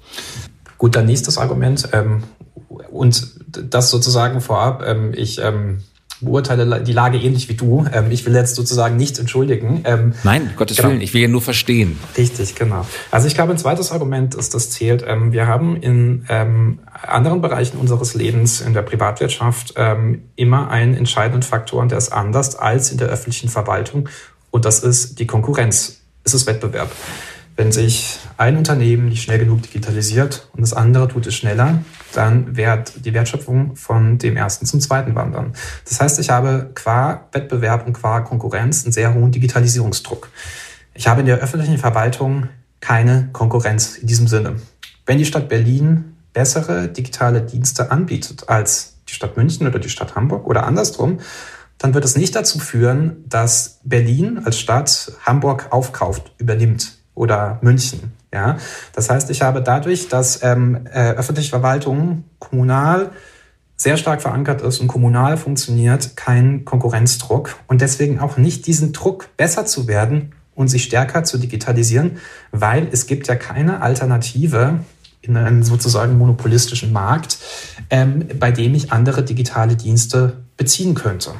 Gut, 0.78 0.96
dann 0.96 1.06
nächstes 1.06 1.36
Argument. 1.36 1.88
Ähm, 1.92 2.22
und 2.90 3.34
das 3.50 3.90
sozusagen 3.90 4.40
vorab. 4.40 4.82
Ähm, 4.86 5.12
ich 5.14 5.38
ähm, 5.38 5.82
beurteile 6.22 6.82
die 6.82 6.92
Lage 6.92 7.18
ähnlich 7.18 7.48
wie 7.48 7.54
du. 7.54 7.86
Ähm, 7.92 8.10
ich 8.10 8.24
will 8.24 8.34
jetzt 8.34 8.54
sozusagen 8.54 8.96
nichts 8.96 9.18
entschuldigen. 9.18 9.82
Ähm, 9.84 10.14
Nein, 10.22 10.52
Gottes 10.56 10.78
genau. 10.78 10.88
Willen, 10.88 11.00
ich 11.00 11.12
will 11.12 11.20
ja 11.20 11.28
nur 11.28 11.42
verstehen. 11.42 11.98
Richtig, 12.16 12.54
genau. 12.54 12.86
Also 13.10 13.26
ich 13.26 13.34
glaube, 13.34 13.52
ein 13.52 13.58
zweites 13.58 13.92
Argument 13.92 14.34
ist, 14.34 14.54
das 14.54 14.70
zählt. 14.70 15.04
Ähm, 15.06 15.32
wir 15.32 15.46
haben 15.46 15.76
in 15.76 16.24
anderen 17.02 17.40
Bereichen 17.40 17.78
unseres 17.78 18.14
Lebens, 18.14 18.60
in 18.60 18.74
der 18.74 18.82
Privatwirtschaft, 18.82 19.74
immer 20.36 20.70
einen 20.70 20.94
entscheidenden 20.94 21.42
Faktor, 21.42 21.80
und 21.80 21.90
der 21.90 21.98
ist 21.98 22.12
anders 22.12 22.56
als 22.56 22.92
in 22.92 22.98
der 22.98 23.08
öffentlichen 23.08 23.48
Verwaltung. 23.48 24.08
Und 24.50 24.66
das 24.66 24.80
ist 24.80 25.18
die 25.18 25.26
Konkurrenz. 25.26 26.00
Es 26.24 26.34
ist 26.34 26.46
Wettbewerb. 26.46 26.90
Wenn 27.60 27.72
sich 27.72 28.18
ein 28.38 28.56
Unternehmen 28.56 29.10
nicht 29.10 29.22
schnell 29.22 29.38
genug 29.38 29.60
digitalisiert 29.60 30.48
und 30.54 30.62
das 30.62 30.72
andere 30.72 31.08
tut 31.08 31.26
es 31.26 31.34
schneller, 31.34 31.84
dann 32.14 32.56
wird 32.56 33.04
die 33.04 33.12
Wertschöpfung 33.12 33.76
von 33.76 34.16
dem 34.16 34.38
ersten 34.38 34.64
zum 34.64 34.80
zweiten 34.80 35.14
wandern. 35.14 35.52
Das 35.86 36.00
heißt, 36.00 36.18
ich 36.20 36.30
habe 36.30 36.70
qua 36.74 37.28
Wettbewerb 37.32 37.86
und 37.86 37.92
qua 37.92 38.20
Konkurrenz 38.20 38.84
einen 38.84 38.94
sehr 38.94 39.12
hohen 39.12 39.30
Digitalisierungsdruck. 39.30 40.30
Ich 40.94 41.06
habe 41.06 41.20
in 41.20 41.26
der 41.26 41.36
öffentlichen 41.36 41.76
Verwaltung 41.76 42.48
keine 42.80 43.28
Konkurrenz 43.34 43.98
in 43.98 44.06
diesem 44.06 44.26
Sinne. 44.26 44.56
Wenn 45.04 45.18
die 45.18 45.26
Stadt 45.26 45.50
Berlin 45.50 46.16
bessere 46.32 46.88
digitale 46.88 47.42
Dienste 47.42 47.90
anbietet 47.90 48.48
als 48.48 48.94
die 49.06 49.12
Stadt 49.12 49.36
München 49.36 49.66
oder 49.66 49.80
die 49.80 49.90
Stadt 49.90 50.14
Hamburg 50.16 50.46
oder 50.46 50.64
andersrum, 50.64 51.20
dann 51.76 51.92
wird 51.92 52.06
es 52.06 52.16
nicht 52.16 52.34
dazu 52.34 52.58
führen, 52.58 53.22
dass 53.28 53.80
Berlin 53.84 54.40
als 54.46 54.58
Stadt 54.58 55.12
Hamburg 55.26 55.66
aufkauft, 55.68 56.32
übernimmt 56.38 56.99
oder 57.20 57.58
München. 57.60 58.12
Ja, 58.32 58.56
das 58.94 59.10
heißt, 59.10 59.28
ich 59.30 59.42
habe 59.42 59.60
dadurch, 59.60 60.08
dass 60.08 60.42
ähm, 60.42 60.86
äh, 60.90 61.10
öffentliche 61.10 61.50
Verwaltung 61.50 62.24
kommunal 62.38 63.10
sehr 63.76 63.98
stark 63.98 64.22
verankert 64.22 64.62
ist 64.62 64.80
und 64.80 64.88
kommunal 64.88 65.36
funktioniert, 65.36 66.16
keinen 66.16 66.64
Konkurrenzdruck 66.64 67.56
und 67.66 67.82
deswegen 67.82 68.20
auch 68.20 68.38
nicht 68.38 68.66
diesen 68.66 68.92
Druck, 68.92 69.28
besser 69.36 69.66
zu 69.66 69.86
werden 69.86 70.32
und 70.54 70.68
sich 70.68 70.84
stärker 70.84 71.24
zu 71.24 71.36
digitalisieren, 71.36 72.18
weil 72.52 72.88
es 72.90 73.06
gibt 73.06 73.28
ja 73.28 73.34
keine 73.34 73.82
Alternative 73.82 74.80
in 75.20 75.36
einem 75.36 75.62
sozusagen 75.62 76.16
monopolistischen 76.16 76.92
Markt, 76.92 77.38
ähm, 77.90 78.26
bei 78.38 78.50
dem 78.50 78.74
ich 78.74 78.92
andere 78.92 79.22
digitale 79.24 79.76
Dienste 79.76 80.38
beziehen 80.56 80.94
könnte. 80.94 81.32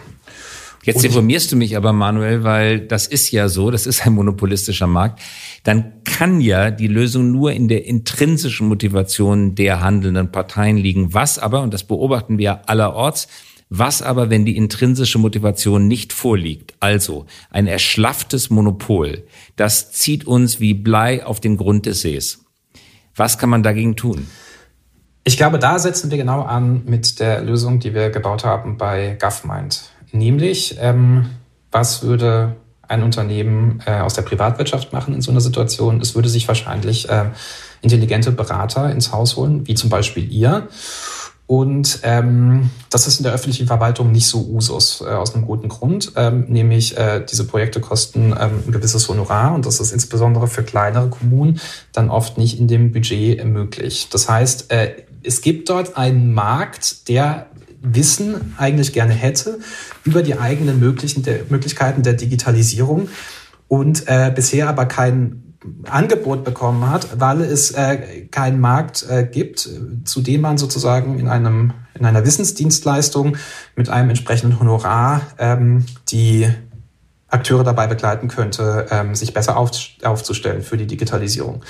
Jetzt 0.83 1.05
informierst 1.05 1.53
du 1.53 1.57
mich 1.57 1.77
aber, 1.77 1.93
Manuel, 1.93 2.43
weil 2.43 2.81
das 2.81 3.07
ist 3.07 3.31
ja 3.31 3.49
so, 3.49 3.71
das 3.71 3.87
ist 3.87 4.07
ein 4.07 4.15
monopolistischer 4.15 4.87
Markt. 4.87 5.21
Dann 5.63 6.03
kann 6.05 6.41
ja 6.41 6.71
die 6.71 6.89
Lösung 6.89 7.31
nur 7.31 7.53
in 7.53 7.69
der 7.69 7.85
intrinsischen 7.85 8.67
Motivation 8.67 9.55
der 9.55 9.81
handelnden 9.81 10.33
Parteien 10.33 10.79
liegen. 10.79 11.13
Was 11.13 11.39
aber, 11.39 11.61
und 11.61 11.75
das 11.75 11.85
beobachten 11.85 12.39
wir 12.39 12.69
allerorts, 12.69 13.29
was 13.69 14.03
aber, 14.03 14.31
wenn 14.31 14.45
die 14.45 14.57
intrinsische 14.57 15.19
Motivation 15.19 15.87
nicht 15.87 16.13
vorliegt? 16.13 16.75
Also 16.81 17.27
ein 17.51 17.69
erschlafftes 17.69 18.51
Monopol, 18.51 19.25
das 19.57 19.93
zieht 19.93 20.27
uns 20.27 20.59
wie 20.59 20.75
Blei 20.75 21.25
auf 21.25 21.41
den 21.41 21.57
Grund 21.57 21.87
des 21.87 22.01
Sees. 22.01 22.45
Was 23.15 23.39
kann 23.39 23.51
man 23.51 23.63
dagegen 23.63 23.97
tun? 23.97 24.27
Ich 25.23 25.37
glaube, 25.37 25.59
da 25.59 25.79
setzen 25.79 26.11
wir 26.11 26.19
genau 26.19 26.43
an 26.43 26.83
mit 26.87 27.21
der 27.21 27.43
Lösung, 27.43 27.79
die 27.79 27.95
wir 27.95 28.11
gebaut 28.11 28.45
haben 28.45 28.79
bei 28.79 29.17
GovMind. 29.21 29.90
Nämlich, 30.13 30.77
ähm, 30.81 31.27
was 31.71 32.03
würde 32.03 32.57
ein 32.89 33.03
Unternehmen 33.03 33.83
äh, 33.87 34.01
aus 34.01 34.15
der 34.15 34.23
Privatwirtschaft 34.23 34.93
machen 34.93 35.15
in 35.15 35.23
so 35.23 35.31
einer 35.31 35.41
Situation? 35.41 36.01
Es 36.01 36.15
würde 36.15 36.29
sich 36.29 36.49
wahrscheinlich 36.49 37.09
äh, 37.09 37.27
intelligente 37.83 38.33
Berater 38.33 38.91
ins 38.91 39.13
Haus 39.13 39.37
holen, 39.37 39.67
wie 39.67 39.75
zum 39.75 39.91
Beispiel 39.91 40.31
ihr. 40.31 40.69
Und 41.47 41.99
ähm, 42.05 42.71
das 42.91 43.09
ist 43.09 43.19
in 43.19 43.25
der 43.25 43.33
öffentlichen 43.33 43.67
Verwaltung 43.67 44.13
nicht 44.13 44.29
so 44.29 44.39
Usus, 44.39 45.01
äh, 45.01 45.11
aus 45.11 45.35
einem 45.35 45.47
guten 45.47 45.69
Grund, 45.69 46.13
ähm, 46.15 46.45
nämlich 46.49 46.97
äh, 46.97 47.25
diese 47.29 47.45
Projekte 47.45 47.81
kosten 47.81 48.33
ähm, 48.41 48.63
ein 48.67 48.71
gewisses 48.71 49.09
Honorar 49.09 49.53
und 49.53 49.67
das 49.67 49.81
ist 49.81 49.91
insbesondere 49.91 50.47
für 50.47 50.63
kleinere 50.63 51.09
Kommunen 51.09 51.59
dann 51.93 52.09
oft 52.09 52.39
nicht 52.39 52.61
in 52.61 52.69
dem 52.69 52.93
Budget 52.93 53.45
möglich. 53.45 54.07
Das 54.13 54.29
heißt, 54.29 54.71
äh, 54.71 55.03
es 55.25 55.41
gibt 55.41 55.69
dort 55.69 55.97
einen 55.97 56.33
Markt, 56.33 57.09
der 57.09 57.47
Wissen 57.81 58.55
eigentlich 58.59 58.93
gerne 58.93 59.15
hätte 59.15 59.59
über 60.05 60.23
die 60.23 60.39
eigenen 60.39 60.81
möglichen, 60.81 61.23
der, 61.23 61.41
Möglichkeiten 61.49 62.03
der 62.03 62.15
Digitalisierung 62.15 63.09
und 63.69 64.05
äh, 64.07 64.33
bisher 64.35 64.69
aber 64.69 64.87
kein 64.87 65.55
Angebot 65.89 66.45
bekommen 66.45 66.89
hat, 66.89 67.21
weil 67.21 67.43
es 67.43 67.73
äh, 67.73 68.27
keinen 68.31 68.61
Markt 68.61 69.07
äh, 69.09 69.25
gibt, 69.31 69.69
zu 70.05 70.21
dem 70.23 70.41
man 70.41 70.57
sozusagen 70.59 71.19
in 71.19 71.29
einem 71.29 71.75
in 71.95 72.07
einer 72.07 72.25
Wissensdienstleistung 72.25 73.37
mit 73.77 73.91
einem 73.91 74.09
entsprechenden 74.09 74.59
Honorar 74.59 75.21
ähm, 75.39 75.85
die 76.09 76.49
Akteure 77.29 77.63
dabei 77.63 77.87
begleiten 77.87 78.29
könnte, 78.29 78.87
ähm, 78.91 79.15
sich 79.15 79.35
besser 79.35 79.57
auf, 79.57 79.71
aufzustellen 80.03 80.63
für 80.63 80.77
die 80.77 80.87
Digitalisierung. 80.87 81.63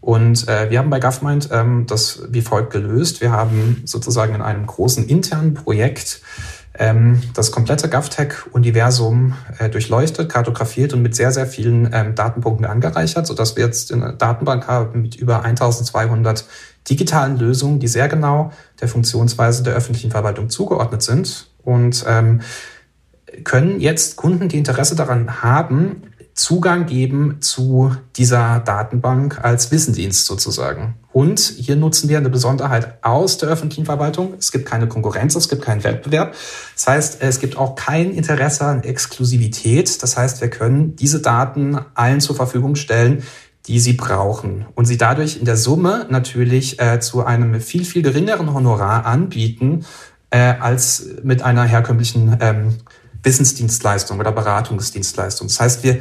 Und 0.00 0.46
äh, 0.48 0.70
wir 0.70 0.78
haben 0.78 0.90
bei 0.90 1.00
GovMind 1.00 1.48
ähm, 1.52 1.86
das 1.86 2.22
wie 2.28 2.40
folgt 2.40 2.72
gelöst. 2.72 3.20
Wir 3.20 3.32
haben 3.32 3.82
sozusagen 3.84 4.34
in 4.34 4.42
einem 4.42 4.66
großen 4.66 5.06
internen 5.06 5.54
Projekt 5.54 6.22
ähm, 6.78 7.20
das 7.34 7.50
komplette 7.50 7.88
GovTech-Universum 7.88 9.34
äh, 9.58 9.68
durchleuchtet, 9.68 10.30
kartografiert 10.30 10.92
und 10.92 11.02
mit 11.02 11.14
sehr, 11.14 11.32
sehr 11.32 11.46
vielen 11.46 11.90
ähm, 11.92 12.14
Datenpunkten 12.14 12.66
angereichert, 12.66 13.26
sodass 13.26 13.56
wir 13.56 13.64
jetzt 13.64 13.92
eine 13.92 14.14
Datenbank 14.14 14.68
haben 14.68 15.02
mit 15.02 15.16
über 15.16 15.42
1200 15.44 16.44
digitalen 16.88 17.36
Lösungen, 17.36 17.80
die 17.80 17.88
sehr 17.88 18.08
genau 18.08 18.52
der 18.80 18.88
Funktionsweise 18.88 19.62
der 19.62 19.74
öffentlichen 19.74 20.10
Verwaltung 20.10 20.48
zugeordnet 20.48 21.02
sind 21.02 21.50
und 21.64 22.04
ähm, 22.08 22.40
können 23.44 23.80
jetzt 23.80 24.16
Kunden, 24.16 24.48
die 24.48 24.58
Interesse 24.58 24.96
daran 24.96 25.42
haben, 25.42 26.02
Zugang 26.38 26.86
geben 26.86 27.38
zu 27.40 27.96
dieser 28.16 28.60
Datenbank 28.60 29.44
als 29.44 29.72
Wissendienst 29.72 30.24
sozusagen. 30.24 30.94
Und 31.12 31.40
hier 31.40 31.74
nutzen 31.74 32.08
wir 32.08 32.16
eine 32.16 32.30
Besonderheit 32.30 33.02
aus 33.02 33.38
der 33.38 33.48
öffentlichen 33.48 33.84
Verwaltung. 33.84 34.34
Es 34.38 34.52
gibt 34.52 34.64
keine 34.64 34.86
Konkurrenz, 34.86 35.34
es 35.34 35.48
gibt 35.48 35.62
keinen 35.62 35.82
Wettbewerb. 35.82 36.34
Das 36.76 36.86
heißt, 36.86 37.22
es 37.22 37.40
gibt 37.40 37.56
auch 37.56 37.74
kein 37.74 38.12
Interesse 38.12 38.64
an 38.64 38.84
Exklusivität. 38.84 40.00
Das 40.00 40.16
heißt, 40.16 40.40
wir 40.40 40.48
können 40.48 40.94
diese 40.94 41.20
Daten 41.20 41.76
allen 41.94 42.20
zur 42.20 42.36
Verfügung 42.36 42.76
stellen, 42.76 43.24
die 43.66 43.80
sie 43.80 43.94
brauchen 43.94 44.64
und 44.76 44.84
sie 44.84 44.96
dadurch 44.96 45.38
in 45.38 45.44
der 45.44 45.56
Summe 45.56 46.06
natürlich 46.08 46.80
äh, 46.80 47.00
zu 47.00 47.24
einem 47.24 47.60
viel, 47.60 47.84
viel 47.84 48.02
geringeren 48.02 48.54
Honorar 48.54 49.04
anbieten 49.06 49.84
äh, 50.30 50.38
als 50.38 51.04
mit 51.24 51.42
einer 51.42 51.64
herkömmlichen 51.64 52.36
ähm, 52.40 52.76
Wissensdienstleistung 53.24 54.20
oder 54.20 54.30
Beratungsdienstleistung. 54.30 55.48
Das 55.48 55.58
heißt, 55.58 55.82
wir 55.82 56.00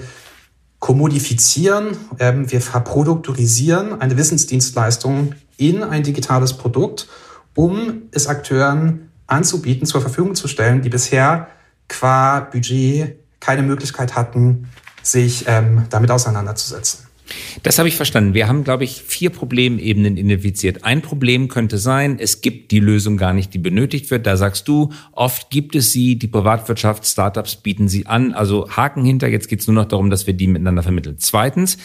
kommodifizieren, 0.80 1.98
ähm, 2.20 2.52
wir 2.52 2.62
verproduktorisieren 2.62 4.00
eine 4.00 4.18
Wissensdienstleistung 4.18 5.34
in 5.58 5.84
ein 5.84 6.04
digitales 6.04 6.54
Produkt, 6.54 7.08
um 7.56 8.04
es 8.12 8.28
Akteuren 8.28 9.12
anzubieten, 9.26 9.88
zur 9.88 10.02
Verfügung 10.02 10.36
zu 10.36 10.48
stellen, 10.48 10.82
die 10.82 10.90
bisher 10.90 11.48
qua 11.88 12.42
Budget 12.42 13.18
keine 13.40 13.64
Möglichkeit 13.64 14.16
hatten, 14.16 14.70
sich 15.02 15.46
ähm, 15.48 15.86
damit 15.90 16.12
auseinanderzusetzen. 16.12 17.07
Das 17.64 17.78
habe 17.78 17.90
ich 17.90 17.96
verstanden. 17.96 18.34
Wir 18.34 18.48
haben, 18.48 18.64
glaube 18.64 18.84
ich, 18.84 19.04
vier 19.06 19.30
Problemebenen 19.30 20.18
identifiziert. 20.18 20.84
Ein 20.84 21.02
Problem 21.02 21.48
könnte 21.48 21.78
sein, 21.78 22.18
es 22.20 22.42
gibt 22.42 22.72
die 22.72 22.80
Lösung 22.80 23.18
gar 23.18 23.34
nicht, 23.34 23.54
die 23.54 23.60
benötigt 23.60 24.12
wird. 24.12 24.26
Da 24.26 24.38
sagst 24.38 24.68
du, 24.68 24.92
oft 25.12 25.50
gibt 25.50 25.76
es 25.76 25.92
sie, 25.92 26.18
die 26.18 26.28
Privatwirtschaft, 26.28 27.06
Startups 27.06 27.58
bieten 27.58 27.88
sie 27.88 28.06
an. 28.06 28.34
Also 28.34 28.70
Haken 28.70 29.04
hinter, 29.04 29.28
jetzt 29.28 29.48
geht 29.48 29.62
es 29.62 29.68
nur 29.68 29.76
noch 29.76 29.86
darum, 29.86 30.10
dass 30.10 30.28
wir 30.28 30.34
die 30.34 30.48
miteinander 30.48 30.84
vermitteln. 30.84 31.16
Zweitens, 31.20 31.78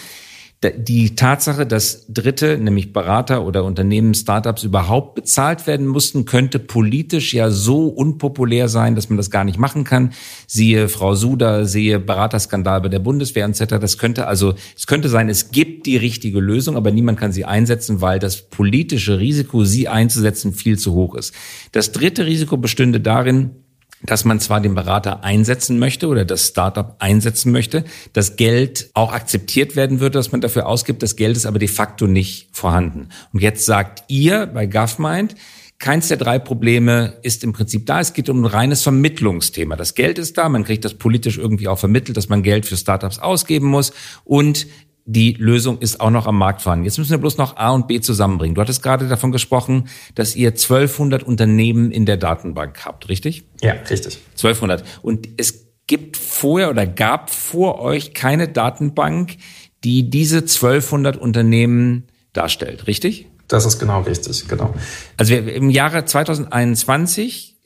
die 0.71 1.16
Tatsache, 1.16 1.66
dass 1.66 2.07
Dritte, 2.09 2.57
nämlich 2.57 2.92
Berater 2.92 3.45
oder 3.45 3.64
Unternehmen, 3.64 4.14
Startups 4.14 4.62
überhaupt 4.62 5.16
bezahlt 5.16 5.66
werden 5.66 5.88
mussten, 5.88 6.25
könnte 6.25 6.61
politisch 6.61 7.35
ja 7.35 7.50
so 7.50 7.88
unpopulär 7.88 8.69
sein, 8.69 8.95
dass 8.95 9.09
man 9.09 9.16
das 9.16 9.31
gar 9.31 9.42
nicht 9.42 9.59
machen 9.59 9.83
kann. 9.83 10.12
Siehe 10.47 10.88
Frau 10.88 11.14
Suda, 11.14 11.64
sehe 11.64 11.99
Beraterskandal 11.99 12.81
bei 12.81 12.88
der 12.88 13.00
Bundeswehr 13.00 13.47
etc. 13.47 13.78
Das 13.81 13.99
könnte 13.99 14.28
also, 14.28 14.54
es 14.76 14.87
könnte 14.87 15.09
sein, 15.09 15.28
es 15.28 15.50
gibt 15.50 15.87
die 15.87 15.97
richtige 15.97 16.38
Lösung, 16.38 16.76
aber 16.76 16.92
niemand 16.92 17.19
kann 17.19 17.33
sie 17.33 17.45
einsetzen, 17.45 18.00
weil 18.00 18.21
das 18.21 18.42
politische 18.42 19.19
Risiko, 19.19 19.64
sie 19.64 19.88
einzusetzen, 19.88 20.52
viel 20.52 20.78
zu 20.78 20.95
hoch 20.95 21.16
ist. 21.16 21.35
Das 21.73 21.90
dritte 21.90 22.25
Risiko 22.26 22.57
bestünde 22.57 23.00
darin, 23.00 23.62
dass 24.04 24.25
man 24.25 24.40
zwar 24.40 24.61
den 24.61 24.75
Berater 24.75 25.25
einsetzen 25.25 25.78
möchte 25.78 26.09
oder 26.09 26.25
das 26.25 26.49
Startup 26.49 26.97
einsetzen 26.99 27.52
möchte, 27.52 27.85
das 28.12 28.37
Geld 28.37 28.90
auch 28.94 29.12
akzeptiert 29.12 29.76
werden 29.76 30.00
würde, 30.00 30.18
dass 30.18 30.32
man 30.32 30.40
dafür 30.40 30.66
ausgibt, 30.66 31.02
das 31.02 31.16
Geld 31.16 31.37
ist 31.37 31.47
aber 31.47 31.59
de 31.59 31.68
facto 31.68 32.06
nicht 32.06 32.49
vorhanden. 32.52 33.09
Und 33.32 33.40
jetzt 33.40 33.66
sagt 33.66 34.04
ihr 34.09 34.47
bei 34.47 34.66
GovMind, 34.66 35.35
Keins 35.82 36.06
der 36.06 36.16
drei 36.16 36.38
Probleme 36.38 37.14
ist 37.23 37.42
im 37.42 37.52
Prinzip 37.52 37.87
da. 37.87 37.99
Es 37.99 38.12
geht 38.12 38.28
um 38.28 38.42
ein 38.42 38.47
reines 38.47 38.85
Vermittlungsthema. 38.85 39.75
Das 39.75 39.97
Geld 39.97 40.16
ist 40.16 40.38
da, 40.38 40.49
man 40.49 40.62
kriegt 40.62 40.85
das 40.85 40.94
politisch 40.94 41.38
irgendwie 41.38 41.66
auch 41.66 41.78
vermittelt, 41.78 42.16
dass 42.16 42.28
man 42.28 42.44
Geld 42.44 42.66
für 42.66 42.76
Startups 42.76 43.18
ausgeben 43.18 43.66
muss 43.66 43.92
und 44.23 44.68
die 45.04 45.32
Lösung 45.32 45.78
ist 45.78 46.00
auch 46.00 46.11
noch 46.11 46.26
am 46.26 46.38
Markt 46.38 46.62
vorhanden. 46.62 46.85
Jetzt 46.85 46.99
müssen 46.99 47.11
wir 47.11 47.18
bloß 47.18 47.37
noch 47.37 47.56
A 47.56 47.71
und 47.71 47.88
B 47.88 48.00
zusammenbringen. 48.00 48.54
Du 48.54 48.61
hattest 48.61 48.82
gerade 48.82 49.09
davon 49.09 49.32
gesprochen, 49.32 49.88
dass 50.14 50.37
ihr 50.37 50.50
1200 50.50 51.23
Unternehmen 51.23 51.90
in 51.90 52.06
der 52.06 52.16
Datenbank 52.16 52.85
habt, 52.85 53.09
richtig? 53.09 53.44
Ja, 53.61 53.73
richtig. 53.73 54.18
1200. 54.32 54.85
Und 55.02 55.28
es 55.37 55.66
gibt 55.87 56.16
vorher 56.16 56.71
oder 56.71 56.87
gab 56.87 57.30
vor 57.30 57.80
euch 57.80 58.14
keine 58.14 58.49
Datenbank, 58.49 59.37
die 59.85 60.09
diese 60.09 60.38
1200 60.38 61.16
Unternehmen 61.16 62.04
darstellt, 62.32 62.87
richtig? 62.87 63.26
Das 63.49 63.66
ist 63.66 63.78
genau 63.78 64.02
richtig, 64.02 64.49
genau. 64.49 64.73
Also 65.16 65.32
wir, 65.32 65.52
im 65.52 65.68
Jahre 65.68 66.04
2021 66.04 67.56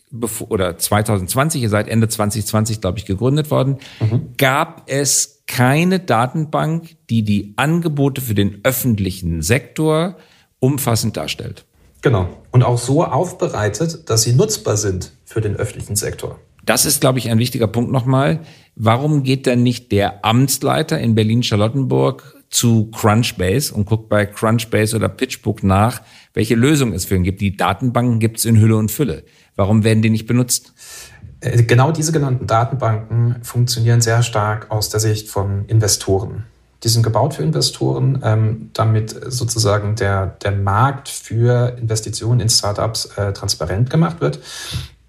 oder 0.48 0.78
2020, 0.78 1.62
ihr 1.62 1.68
seid 1.68 1.88
Ende 1.88 2.08
2020, 2.08 2.80
glaube 2.80 2.98
ich, 2.98 3.04
gegründet 3.04 3.50
worden, 3.50 3.78
mhm. 4.00 4.30
gab 4.36 4.84
es 4.86 5.35
keine 5.46 6.00
Datenbank, 6.00 6.96
die 7.08 7.22
die 7.22 7.54
Angebote 7.56 8.20
für 8.20 8.34
den 8.34 8.60
öffentlichen 8.64 9.42
Sektor 9.42 10.16
umfassend 10.58 11.16
darstellt. 11.16 11.64
Genau. 12.02 12.28
Und 12.50 12.62
auch 12.62 12.78
so 12.78 13.04
aufbereitet, 13.04 14.08
dass 14.10 14.22
sie 14.22 14.32
nutzbar 14.32 14.76
sind 14.76 15.12
für 15.24 15.40
den 15.40 15.56
öffentlichen 15.56 15.96
Sektor. 15.96 16.38
Das 16.64 16.84
ist, 16.84 17.00
glaube 17.00 17.18
ich, 17.18 17.30
ein 17.30 17.38
wichtiger 17.38 17.68
Punkt 17.68 17.92
nochmal. 17.92 18.40
Warum 18.74 19.22
geht 19.22 19.46
denn 19.46 19.62
nicht 19.62 19.92
der 19.92 20.24
Amtsleiter 20.24 20.98
in 20.98 21.14
Berlin-Charlottenburg 21.14 22.36
zu 22.50 22.90
Crunchbase 22.90 23.72
und 23.72 23.86
guckt 23.86 24.08
bei 24.08 24.26
Crunchbase 24.26 24.96
oder 24.96 25.08
PitchBook 25.08 25.62
nach, 25.62 26.02
welche 26.34 26.56
Lösung 26.56 26.92
es 26.92 27.04
für 27.04 27.16
ihn 27.16 27.22
gibt? 27.22 27.40
Die 27.40 27.56
Datenbanken 27.56 28.18
gibt 28.18 28.38
es 28.38 28.44
in 28.44 28.60
Hülle 28.60 28.76
und 28.76 28.90
Fülle. 28.90 29.24
Warum 29.54 29.84
werden 29.84 30.02
die 30.02 30.10
nicht 30.10 30.26
benutzt? 30.26 30.74
Äh, 31.40 31.62
genau 31.62 31.92
diese 31.92 32.12
genannten 32.12 32.46
Datenbanken 32.46 33.36
funktionieren 33.42 34.00
sehr 34.00 34.22
stark 34.22 34.70
aus 34.70 34.88
der 34.88 35.00
Sicht 35.00 35.28
von 35.28 35.64
Investoren. 35.66 36.44
Die 36.82 36.88
sind 36.88 37.02
gebaut 37.02 37.34
für 37.34 37.42
Investoren, 37.42 38.20
ähm, 38.22 38.70
damit 38.74 39.16
sozusagen 39.28 39.96
der, 39.96 40.26
der 40.26 40.52
Markt 40.52 41.08
für 41.08 41.76
Investitionen 41.78 42.40
in 42.40 42.48
Startups 42.48 43.06
äh, 43.16 43.32
transparent 43.32 43.90
gemacht 43.90 44.20
wird. 44.20 44.40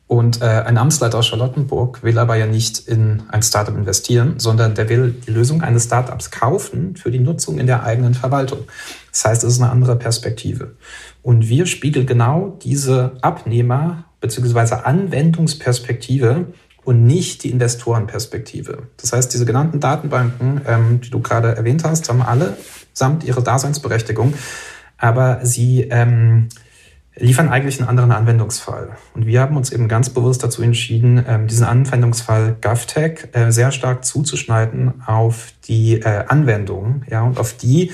Und 0.08 0.42
äh, 0.42 0.46
ein 0.46 0.78
Amtsleiter 0.78 1.18
aus 1.18 1.28
Charlottenburg 1.28 2.02
will 2.02 2.18
aber 2.18 2.38
ja 2.38 2.46
nicht 2.46 2.88
in 2.88 3.24
ein 3.28 3.44
Startup 3.44 3.76
investieren, 3.76 4.36
sondern 4.38 4.74
der 4.74 4.88
will 4.88 5.12
die 5.28 5.32
Lösung 5.32 5.62
eines 5.62 5.84
Startups 5.84 6.32
kaufen 6.32 6.96
für 6.96 7.12
die 7.12 7.20
Nutzung 7.20 7.60
in 7.60 7.68
der 7.68 7.84
eigenen 7.84 8.14
Verwaltung. 8.14 8.60
Das 9.12 9.26
heißt, 9.26 9.44
es 9.44 9.56
ist 9.56 9.62
eine 9.62 9.70
andere 9.70 9.98
Perspektive. 9.98 10.76
Und 11.24 11.50
wir 11.50 11.66
spiegeln 11.66 12.06
genau 12.06 12.58
diese 12.64 13.18
Abnehmer 13.22 14.06
beziehungsweise 14.28 14.86
Anwendungsperspektive 14.86 16.48
und 16.84 17.06
nicht 17.06 17.44
die 17.44 17.50
Investorenperspektive. 17.50 18.84
Das 18.98 19.12
heißt, 19.12 19.34
diese 19.34 19.46
genannten 19.46 19.80
Datenbanken, 19.80 20.62
ähm, 20.68 21.02
die 21.02 21.10
du 21.10 21.20
gerade 21.22 21.56
erwähnt 21.56 21.84
hast, 21.84 22.08
haben 22.10 22.22
alle 22.22 22.56
samt 22.94 23.24
ihre 23.24 23.44
Daseinsberechtigung, 23.44 24.34
aber 24.98 25.40
sie 25.44 25.82
ähm, 25.84 26.48
liefern 27.16 27.50
eigentlich 27.50 27.80
einen 27.80 27.90
anderen 27.90 28.12
Anwendungsfall. 28.12 28.90
Und 29.14 29.26
wir 29.26 29.42
haben 29.42 29.58
uns 29.58 29.72
eben 29.72 29.88
ganz 29.88 30.10
bewusst 30.10 30.44
dazu 30.44 30.62
entschieden, 30.62 31.24
ähm, 31.28 31.48
diesen 31.48 31.66
Anwendungsfall 31.66 32.56
GovTech 32.62 33.30
äh, 33.34 33.52
sehr 33.52 33.72
stark 33.72 34.06
zuzuschneiden 34.06 35.04
auf 35.06 35.54
die 35.68 36.00
äh, 36.02 36.26
Anwendungen 36.28 37.06
ja, 37.10 37.24
und 37.24 37.40
auf 37.40 37.54
die, 37.54 37.92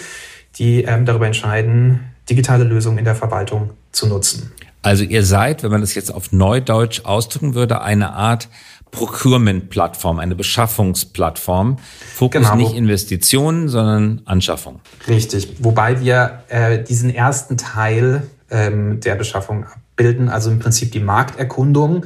die 0.56 0.84
ähm, 0.84 1.06
darüber 1.06 1.26
entscheiden, 1.26 2.02
digitale 2.30 2.64
Lösungen 2.64 2.98
in 3.00 3.06
der 3.06 3.16
Verwaltung 3.16 3.72
zu 3.92 4.08
nutzen. 4.08 4.52
Also 4.84 5.06
ihr 5.06 5.26
seid, 5.26 5.64
wenn 5.64 5.72
man 5.72 5.82
das 5.82 5.96
jetzt 5.96 6.14
auf 6.14 6.32
Neudeutsch 6.32 7.06
ausdrücken 7.06 7.56
würde, 7.56 7.82
eine 7.82 8.14
Art 8.14 8.50
Procurement-Plattform, 8.92 10.20
eine 10.20 10.36
Beschaffungsplattform. 10.36 11.78
Fokus 12.14 12.42
genau. 12.42 12.56
nicht 12.56 12.76
Investitionen, 12.76 13.70
sondern 13.70 14.22
Anschaffung. 14.26 14.82
Richtig. 15.08 15.56
Wobei 15.60 16.00
wir 16.02 16.44
äh, 16.50 16.84
diesen 16.84 17.10
ersten 17.10 17.58
Teil 17.58 18.28
ähm, 18.52 19.00
der 19.00 19.16
Beschaffung 19.16 19.66
abbilden, 19.66 20.30
also 20.30 20.52
im 20.52 20.60
Prinzip 20.60 20.92
die 20.92 21.00
Markterkundung. 21.00 22.06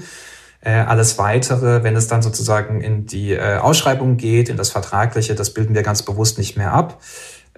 Äh, 0.61 0.71
alles 0.71 1.17
weitere, 1.17 1.83
wenn 1.83 1.95
es 1.95 2.07
dann 2.07 2.21
sozusagen 2.21 2.81
in 2.81 3.05
die 3.05 3.33
äh, 3.33 3.57
Ausschreibung 3.57 4.17
geht, 4.17 4.49
in 4.49 4.57
das 4.57 4.69
Vertragliche, 4.69 5.35
das 5.35 5.53
bilden 5.53 5.75
wir 5.75 5.83
ganz 5.83 6.03
bewusst 6.03 6.37
nicht 6.37 6.57
mehr 6.57 6.73
ab 6.73 7.01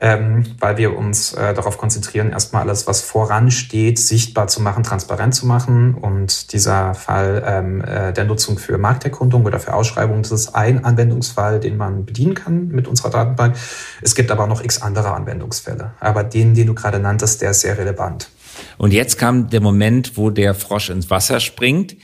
ähm, 0.01 0.45
weil 0.59 0.77
wir 0.77 0.97
uns 0.97 1.33
äh, 1.33 1.53
darauf 1.53 1.77
konzentrieren, 1.77 2.31
erstmal 2.31 2.63
alles, 2.63 2.87
was 2.87 3.01
voransteht, 3.01 3.99
sichtbar 3.99 4.47
zu 4.47 4.61
machen, 4.61 4.83
transparent 4.83 5.35
zu 5.35 5.45
machen. 5.45 5.93
Und 5.95 6.53
dieser 6.53 6.93
Fall 6.93 7.43
ähm, 7.45 7.81
äh, 7.81 8.13
der 8.13 8.25
Nutzung 8.25 8.57
für 8.57 8.77
Markterkundung 8.77 9.45
oder 9.45 9.59
für 9.59 9.73
Ausschreibung, 9.73 10.21
das 10.21 10.31
ist 10.31 10.55
ein 10.55 10.85
Anwendungsfall, 10.85 11.59
den 11.59 11.77
man 11.77 12.05
bedienen 12.05 12.33
kann 12.33 12.69
mit 12.69 12.87
unserer 12.87 13.09
Datenbank. 13.09 13.55
Es 14.01 14.15
gibt 14.15 14.31
aber 14.31 14.47
noch 14.47 14.63
x 14.63 14.81
andere 14.81 15.13
Anwendungsfälle. 15.13 15.91
Aber 15.99 16.23
den, 16.23 16.53
den 16.53 16.67
du 16.67 16.73
gerade 16.73 16.99
nanntest, 16.99 17.41
der 17.41 17.51
ist 17.51 17.61
sehr 17.61 17.77
relevant. 17.77 18.29
Und 18.77 18.93
jetzt 18.93 19.17
kam 19.17 19.49
der 19.49 19.61
Moment, 19.61 20.17
wo 20.17 20.29
der 20.29 20.53
Frosch 20.53 20.89
ins 20.89 21.09
Wasser 21.09 21.39
springt. 21.39 21.95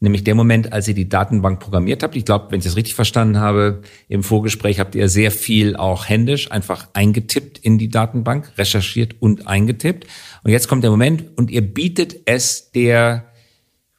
Nämlich 0.00 0.22
der 0.22 0.36
Moment, 0.36 0.72
als 0.72 0.86
ihr 0.86 0.94
die 0.94 1.08
Datenbank 1.08 1.58
programmiert 1.58 2.04
habt. 2.04 2.14
Ich 2.14 2.24
glaube, 2.24 2.46
wenn 2.50 2.60
ich 2.60 2.64
das 2.64 2.76
richtig 2.76 2.94
verstanden 2.94 3.38
habe, 3.38 3.82
im 4.08 4.22
Vorgespräch 4.22 4.78
habt 4.78 4.94
ihr 4.94 5.08
sehr 5.08 5.32
viel 5.32 5.74
auch 5.74 6.08
händisch 6.08 6.52
einfach 6.52 6.88
eingetippt 6.92 7.58
in 7.58 7.78
die 7.78 7.88
Datenbank, 7.88 8.52
recherchiert 8.56 9.16
und 9.20 9.48
eingetippt. 9.48 10.06
Und 10.44 10.52
jetzt 10.52 10.68
kommt 10.68 10.84
der 10.84 10.92
Moment 10.92 11.36
und 11.36 11.50
ihr 11.50 11.62
bietet 11.62 12.16
es 12.26 12.70
der 12.70 13.32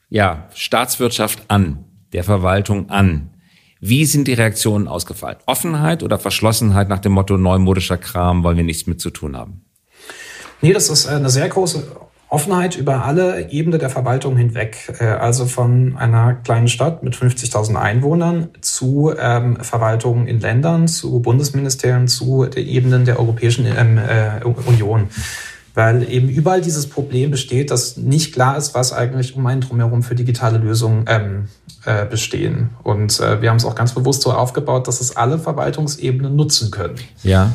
ja, 0.08 0.48
Staatswirtschaft 0.54 1.42
an, 1.48 1.84
der 2.14 2.24
Verwaltung 2.24 2.88
an. 2.88 3.30
Wie 3.80 4.06
sind 4.06 4.26
die 4.26 4.34
Reaktionen 4.34 4.88
ausgefallen? 4.88 5.38
Offenheit 5.46 6.02
oder 6.02 6.18
Verschlossenheit 6.18 6.88
nach 6.88 6.98
dem 6.98 7.12
Motto 7.12 7.36
neumodischer 7.36 7.98
Kram, 7.98 8.42
wollen 8.42 8.56
wir 8.56 8.64
nichts 8.64 8.86
mit 8.86 9.00
zu 9.00 9.10
tun 9.10 9.36
haben? 9.36 9.64
Nee, 10.62 10.72
das 10.72 10.90
ist 10.90 11.06
eine 11.06 11.30
sehr 11.30 11.48
große 11.48 11.90
Offenheit 12.30 12.76
über 12.76 13.04
alle 13.04 13.50
Ebenen 13.50 13.80
der 13.80 13.90
Verwaltung 13.90 14.36
hinweg, 14.36 14.94
äh, 15.00 15.04
also 15.04 15.46
von 15.46 15.96
einer 15.96 16.34
kleinen 16.34 16.68
Stadt 16.68 17.02
mit 17.02 17.16
50.000 17.16 17.74
Einwohnern 17.74 18.48
zu 18.60 19.12
ähm, 19.18 19.56
Verwaltungen 19.56 20.28
in 20.28 20.38
Ländern, 20.38 20.86
zu 20.86 21.20
Bundesministerien, 21.20 22.06
zu 22.06 22.46
den 22.46 22.66
Ebenen 22.66 23.04
der 23.04 23.18
Europäischen 23.18 23.66
ähm, 23.66 23.98
äh, 23.98 24.44
Union. 24.44 25.08
Weil 25.74 26.08
eben 26.10 26.28
überall 26.28 26.60
dieses 26.60 26.88
Problem 26.88 27.32
besteht, 27.32 27.70
dass 27.72 27.96
nicht 27.96 28.32
klar 28.32 28.56
ist, 28.56 28.74
was 28.74 28.92
eigentlich 28.92 29.36
um 29.36 29.44
einen 29.46 29.60
drumherum 29.60 30.02
für 30.04 30.14
digitale 30.14 30.58
Lösungen 30.58 31.04
ähm, 31.08 31.48
äh, 31.84 32.06
bestehen. 32.06 32.70
Und 32.82 33.18
äh, 33.18 33.42
wir 33.42 33.50
haben 33.50 33.56
es 33.56 33.64
auch 33.64 33.74
ganz 33.74 33.92
bewusst 33.94 34.22
so 34.22 34.32
aufgebaut, 34.32 34.86
dass 34.86 35.00
es 35.00 35.16
alle 35.16 35.38
Verwaltungsebenen 35.38 36.34
nutzen 36.34 36.70
können. 36.70 36.96
Ja. 37.22 37.52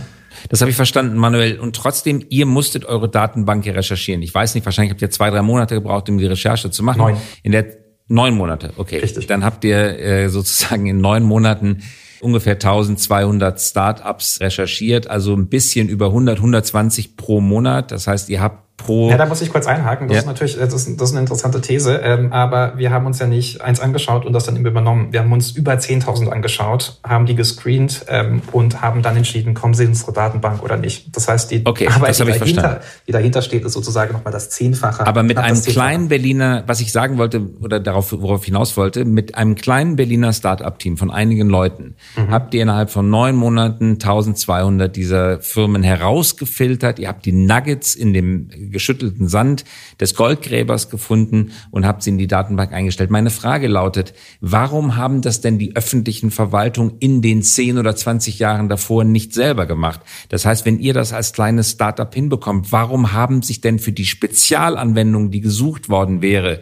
Das 0.49 0.61
habe 0.61 0.69
ich 0.69 0.75
verstanden, 0.75 1.17
Manuel. 1.17 1.59
Und 1.59 1.75
trotzdem, 1.75 2.25
ihr 2.29 2.45
musstet 2.45 2.85
eure 2.85 3.09
Datenbank 3.09 3.63
hier 3.63 3.75
recherchieren. 3.75 4.21
Ich 4.21 4.33
weiß 4.33 4.55
nicht, 4.55 4.65
wahrscheinlich 4.65 4.91
habt 4.91 5.01
ihr 5.01 5.11
zwei, 5.11 5.29
drei 5.29 5.41
Monate 5.41 5.75
gebraucht, 5.75 6.09
um 6.09 6.17
die 6.17 6.25
Recherche 6.25 6.71
zu 6.71 6.83
machen. 6.83 6.99
Neun. 6.99 7.17
In 7.43 7.51
der 7.51 7.65
neun 8.07 8.35
Monate, 8.35 8.71
okay. 8.77 8.99
Richtig. 8.99 9.27
Dann 9.27 9.43
habt 9.43 9.63
ihr 9.63 9.99
äh, 9.99 10.29
sozusagen 10.29 10.85
in 10.87 10.99
neun 11.01 11.23
Monaten 11.23 11.81
ungefähr 12.21 12.53
1200 12.53 13.59
Startups 13.61 14.39
recherchiert, 14.41 15.07
also 15.07 15.35
ein 15.35 15.47
bisschen 15.47 15.89
über 15.89 16.07
100, 16.07 16.37
120 16.37 17.17
pro 17.17 17.41
Monat. 17.41 17.91
Das 17.91 18.07
heißt, 18.07 18.29
ihr 18.29 18.41
habt 18.41 18.64
pro. 18.77 19.09
Ja, 19.09 19.17
da 19.17 19.25
muss 19.25 19.41
ich 19.41 19.51
kurz 19.51 19.67
einhaken. 19.67 20.07
Das 20.07 20.15
ja. 20.15 20.21
ist 20.21 20.27
natürlich, 20.27 20.57
das 20.57 20.73
ist, 20.73 20.99
das 20.99 21.09
ist 21.09 21.15
eine 21.15 21.21
interessante 21.21 21.61
These. 21.61 22.01
Ähm, 22.03 22.31
aber 22.31 22.77
wir 22.77 22.91
haben 22.91 23.05
uns 23.05 23.19
ja 23.19 23.27
nicht 23.27 23.61
eins 23.61 23.79
angeschaut 23.79 24.25
und 24.25 24.33
das 24.33 24.45
dann 24.45 24.55
eben 24.55 24.65
übernommen. 24.65 25.11
Wir 25.11 25.21
haben 25.21 25.31
uns 25.31 25.51
über 25.51 25.73
10.000 25.73 26.29
angeschaut, 26.29 26.99
haben 27.03 27.25
die 27.25 27.35
gescreent 27.35 28.05
ähm, 28.07 28.41
und 28.51 28.81
haben 28.81 29.01
dann 29.01 29.15
entschieden, 29.15 29.53
kommen 29.53 29.73
sie 29.73 29.83
in 29.83 29.89
unsere 29.89 30.13
Datenbank 30.13 30.63
oder 30.63 30.77
nicht. 30.77 31.15
Das 31.15 31.27
heißt, 31.27 31.51
die 31.51 31.61
okay, 31.65 31.87
Arbeit, 31.87 32.19
die, 32.19 32.25
dahinter, 32.25 32.81
die 33.07 33.11
dahinter 33.11 33.41
steht, 33.41 33.63
ist 33.63 33.73
sozusagen 33.73 34.13
nochmal 34.13 34.33
das 34.33 34.49
Zehnfache. 34.49 35.05
Aber 35.07 35.23
mit 35.23 35.37
einem 35.37 35.61
kleinen 35.61 36.09
Berliner, 36.09 36.63
was 36.67 36.81
ich 36.81 36.91
sagen 36.91 37.17
wollte 37.17 37.41
oder 37.61 37.79
darauf, 37.79 38.11
worauf 38.11 38.41
ich 38.41 38.47
hinaus 38.47 38.77
wollte, 38.77 39.05
mit 39.05 39.35
einem 39.35 39.55
kleinen 39.55 39.95
Berliner 39.95 40.33
Startup-Team 40.33 40.97
von 40.97 41.11
einigen 41.11 41.49
Leuten 41.49 41.95
mhm. 42.15 42.31
habt 42.31 42.53
ihr 42.53 42.63
innerhalb 42.63 42.89
von 42.89 43.09
neun 43.09 43.35
Monaten 43.35 43.93
1200 43.93 44.95
dieser 44.95 45.39
Firmen 45.39 45.83
herausgefiltert. 45.83 46.99
Ihr 46.99 47.07
habt 47.07 47.25
die 47.25 47.31
Nuggets 47.31 47.95
in 47.95 48.13
dem 48.13 48.49
geschüttelten 48.69 49.27
Sand 49.27 49.65
des 49.99 50.15
Goldgräbers 50.15 50.89
gefunden 50.89 51.51
und 51.71 51.85
habt 51.85 52.03
sie 52.03 52.11
in 52.11 52.17
die 52.17 52.27
Datenbank 52.27 52.73
eingestellt. 52.73 53.09
Meine 53.09 53.29
Frage 53.29 53.67
lautet, 53.67 54.13
warum 54.41 54.95
haben 54.95 55.21
das 55.21 55.41
denn 55.41 55.59
die 55.59 55.75
öffentlichen 55.75 56.31
Verwaltungen 56.31 56.95
in 56.99 57.21
den 57.21 57.41
10 57.41 57.77
oder 57.77 57.95
20 57.95 58.39
Jahren 58.39 58.69
davor 58.69 59.03
nicht 59.03 59.33
selber 59.33 59.65
gemacht? 59.65 60.01
Das 60.29 60.45
heißt, 60.45 60.65
wenn 60.65 60.79
ihr 60.79 60.93
das 60.93 61.13
als 61.13 61.33
kleines 61.33 61.71
Startup 61.71 62.13
hinbekommt, 62.13 62.71
warum 62.71 63.13
haben 63.13 63.41
sich 63.41 63.61
denn 63.61 63.79
für 63.79 63.91
die 63.91 64.05
Spezialanwendung, 64.05 65.31
die 65.31 65.41
gesucht 65.41 65.89
worden 65.89 66.21
wäre, 66.21 66.61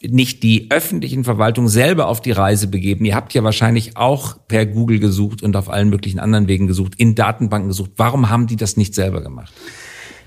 nicht 0.00 0.42
die 0.42 0.70
öffentlichen 0.70 1.24
Verwaltungen 1.24 1.68
selber 1.68 2.06
auf 2.06 2.20
die 2.20 2.30
Reise 2.30 2.68
begeben. 2.68 3.04
Ihr 3.04 3.14
habt 3.14 3.34
ja 3.34 3.42
wahrscheinlich 3.42 3.96
auch 3.96 4.36
per 4.46 4.64
Google 4.66 4.98
gesucht 4.98 5.42
und 5.42 5.56
auf 5.56 5.68
allen 5.68 5.90
möglichen 5.90 6.20
anderen 6.20 6.48
Wegen 6.48 6.66
gesucht, 6.66 6.94
in 6.96 7.14
Datenbanken 7.14 7.68
gesucht. 7.68 7.92
Warum 7.96 8.30
haben 8.30 8.46
die 8.46 8.56
das 8.56 8.76
nicht 8.76 8.94
selber 8.94 9.22
gemacht? 9.22 9.52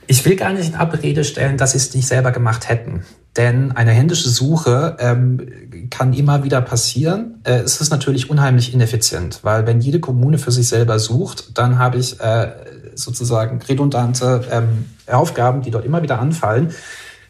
Ich 0.07 0.23
will 0.25 0.35
gar 0.35 0.53
nicht 0.53 0.69
in 0.69 0.75
Abrede 0.75 1.23
stellen, 1.23 1.57
dass 1.57 1.71
sie 1.71 1.77
es 1.77 1.93
nicht 1.93 2.07
selber 2.07 2.31
gemacht 2.31 2.69
hätten. 2.69 3.03
Denn 3.37 3.73
eine 3.73 3.91
händische 3.91 4.29
Suche 4.29 4.95
ähm, 4.99 5.89
kann 5.89 6.13
immer 6.13 6.43
wieder 6.43 6.61
passieren. 6.61 7.41
Äh, 7.43 7.59
es 7.59 7.81
ist 7.81 7.89
natürlich 7.89 8.29
unheimlich 8.29 8.73
ineffizient, 8.73 9.39
weil 9.43 9.67
wenn 9.67 9.81
jede 9.81 9.99
Kommune 9.99 10.37
für 10.37 10.51
sich 10.51 10.67
selber 10.67 10.99
sucht, 10.99 11.57
dann 11.57 11.79
habe 11.79 11.97
ich 11.97 12.19
äh, 12.21 12.51
sozusagen 12.95 13.61
redundante 13.61 14.45
ähm, 14.51 14.85
Aufgaben, 15.07 15.61
die 15.61 15.71
dort 15.71 15.85
immer 15.85 16.01
wieder 16.01 16.19
anfallen. 16.19 16.71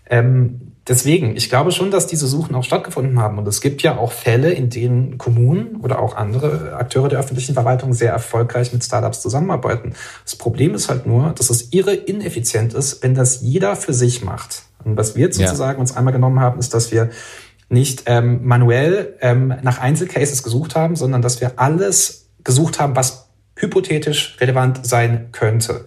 Ähm, 0.07 0.64
deswegen, 0.87 1.35
ich 1.35 1.49
glaube 1.49 1.71
schon, 1.71 1.91
dass 1.91 2.07
diese 2.07 2.27
Suchen 2.27 2.55
auch 2.55 2.63
stattgefunden 2.63 3.19
haben. 3.19 3.37
Und 3.37 3.47
es 3.47 3.61
gibt 3.61 3.81
ja 3.81 3.97
auch 3.97 4.11
Fälle, 4.11 4.51
in 4.51 4.69
denen 4.69 5.17
Kommunen 5.17 5.77
oder 5.77 5.99
auch 5.99 6.15
andere 6.15 6.73
Akteure 6.73 7.09
der 7.09 7.19
öffentlichen 7.19 7.53
Verwaltung 7.53 7.93
sehr 7.93 8.11
erfolgreich 8.11 8.73
mit 8.73 8.83
Startups 8.83 9.21
zusammenarbeiten. 9.21 9.93
Das 10.23 10.35
Problem 10.35 10.73
ist 10.73 10.89
halt 10.89 11.05
nur, 11.05 11.31
dass 11.31 11.49
es 11.49 11.73
irre 11.73 11.93
ineffizient 11.93 12.73
ist, 12.73 13.03
wenn 13.03 13.15
das 13.15 13.41
jeder 13.41 13.75
für 13.75 13.93
sich 13.93 14.23
macht. 14.23 14.63
Und 14.83 14.97
was 14.97 15.15
wir 15.15 15.25
jetzt 15.25 15.37
sozusagen 15.37 15.77
ja. 15.77 15.81
uns 15.81 15.95
einmal 15.95 16.13
genommen 16.13 16.39
haben, 16.39 16.59
ist, 16.59 16.73
dass 16.73 16.91
wir 16.91 17.09
nicht 17.69 18.03
ähm, 18.05 18.45
manuell 18.45 19.15
ähm, 19.21 19.53
nach 19.63 19.79
Einzelcases 19.79 20.43
gesucht 20.43 20.75
haben, 20.75 20.95
sondern 20.95 21.23
dass 21.23 21.41
wir 21.41 21.53
alles 21.59 22.27
gesucht 22.43 22.79
haben, 22.79 22.95
was 22.95 23.29
hypothetisch 23.55 24.37
relevant 24.39 24.85
sein 24.85 25.29
könnte 25.31 25.85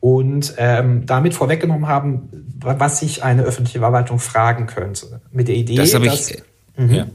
und 0.00 0.54
ähm, 0.58 1.06
damit 1.06 1.34
vorweggenommen 1.34 1.88
haben, 1.88 2.28
was 2.60 3.00
sich 3.00 3.22
eine 3.24 3.42
öffentliche 3.42 3.80
Verwaltung 3.80 4.18
fragen 4.18 4.66
könnte. 4.66 5.20
Mit 5.32 5.48
der 5.48 5.56
Idee, 5.56 5.76
das 5.76 5.90
dass, 5.90 6.30
ich, 6.30 6.42
mhm, 6.76 6.90
ja. 6.90 7.06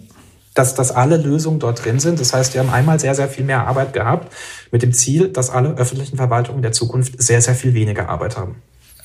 dass, 0.54 0.76
dass 0.76 0.92
alle 0.92 1.18
Lösungen 1.18 1.60
dort 1.60 1.84
drin 1.84 2.00
sind. 2.00 2.20
Das 2.20 2.34
heißt, 2.34 2.54
wir 2.54 2.62
haben 2.62 2.70
einmal 2.70 3.00
sehr, 3.00 3.16
sehr 3.16 3.30
viel 3.30 3.46
mehr 3.46 3.68
Arbeit 3.68 3.94
gehabt 3.94 4.34
mit 4.72 4.82
dem 4.82 4.92
Ziel, 4.92 5.30
dass 5.30 5.50
alle 5.50 5.76
öffentlichen 5.76 6.18
Verwaltungen 6.18 6.62
der 6.62 6.74
Zukunft 6.74 7.22
sehr, 7.22 7.42
sehr 7.42 7.56
viel 7.56 7.74
weniger 7.74 8.10
Arbeit 8.10 8.38
haben. 8.38 8.56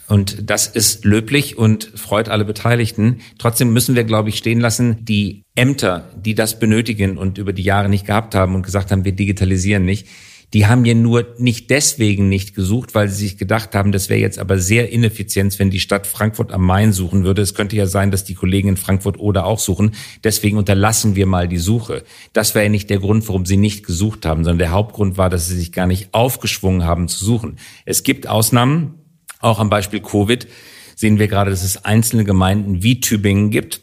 Und 0.09 0.51
das 0.51 0.67
ist 0.67 1.05
löblich 1.05 1.59
und 1.59 1.93
freut 1.95 2.31
alle 2.31 2.47
Beteiligten. 2.47 3.21
Trotzdem 3.39 3.75
müssen 3.75 3.95
wir, 3.95 4.05
glaube 4.05 4.31
ich, 4.31 4.39
stehen 4.39 4.59
lassen, 4.59 5.05
die 5.05 5.45
Ämter, 5.55 6.09
die 6.17 6.35
das 6.35 6.59
benötigen 6.59 7.19
und 7.19 7.37
über 7.37 7.53
die 7.53 7.63
Jahre 7.63 7.91
nicht 7.91 8.07
gehabt 8.07 8.35
haben 8.35 8.55
und 8.55 8.63
gesagt 8.63 8.91
haben, 8.91 9.05
wir 9.05 9.13
digitalisieren 9.13 9.85
nicht, 9.85 10.09
die 10.55 10.67
haben 10.67 10.85
ja 10.85 10.95
nur 10.95 11.27
nicht 11.37 11.71
deswegen 11.71 12.29
nicht 12.29 12.55
gesucht, 12.55 12.95
weil 12.95 13.09
sie 13.09 13.25
sich 13.25 13.37
gedacht 13.37 13.75
haben, 13.75 13.93
das 13.93 14.09
wäre 14.09 14.21
jetzt 14.21 14.39
aber 14.39 14.59
sehr 14.59 14.91
ineffizient, 14.91 15.59
wenn 15.59 15.71
die 15.71 15.81
Stadt 15.81 16.07
Frankfurt 16.07 16.53
am 16.53 16.65
Main 16.65 16.93
suchen 16.93 17.25
würde. 17.25 17.43
Es 17.43 17.55
könnte 17.55 17.77
ja 17.77 17.87
sein, 17.87 18.11
dass 18.11 18.25
die 18.25 18.35
Kollegen 18.35 18.71
in 18.71 18.77
Frankfurt 18.79 19.19
oder 19.19 19.45
auch 19.45 19.59
suchen. 19.59 19.93
Deswegen 20.25 20.57
unterlassen 20.57 21.17
wir 21.17 21.27
mal 21.27 21.49
die 21.49 21.59
Suche. 21.59 22.03
Das 22.33 22.55
wäre 22.55 22.65
ja 22.65 22.71
nicht 22.71 22.89
der 22.89 22.99
Grund, 22.99 23.29
warum 23.29 23.45
sie 23.45 23.59
nicht 23.59 23.85
gesucht 23.85 24.25
haben, 24.25 24.45
sondern 24.45 24.59
der 24.59 24.71
Hauptgrund 24.71 25.19
war, 25.19 25.29
dass 25.29 25.49
sie 25.49 25.57
sich 25.57 25.71
gar 25.73 25.87
nicht 25.87 26.15
aufgeschwungen 26.15 26.85
haben 26.85 27.09
zu 27.09 27.25
suchen. 27.25 27.59
Es 27.85 28.03
gibt 28.03 28.27
Ausnahmen, 28.27 28.95
auch 29.41 29.59
am 29.59 29.69
Beispiel 29.69 30.01
Covid 30.01 30.49
sehen 30.97 31.19
wir 31.19 31.29
gerade, 31.29 31.51
dass 31.51 31.63
es 31.63 31.85
einzelne 31.85 32.25
Gemeinden 32.25 32.83
wie 32.83 33.01
Tübingen 33.01 33.51
gibt, 33.51 33.83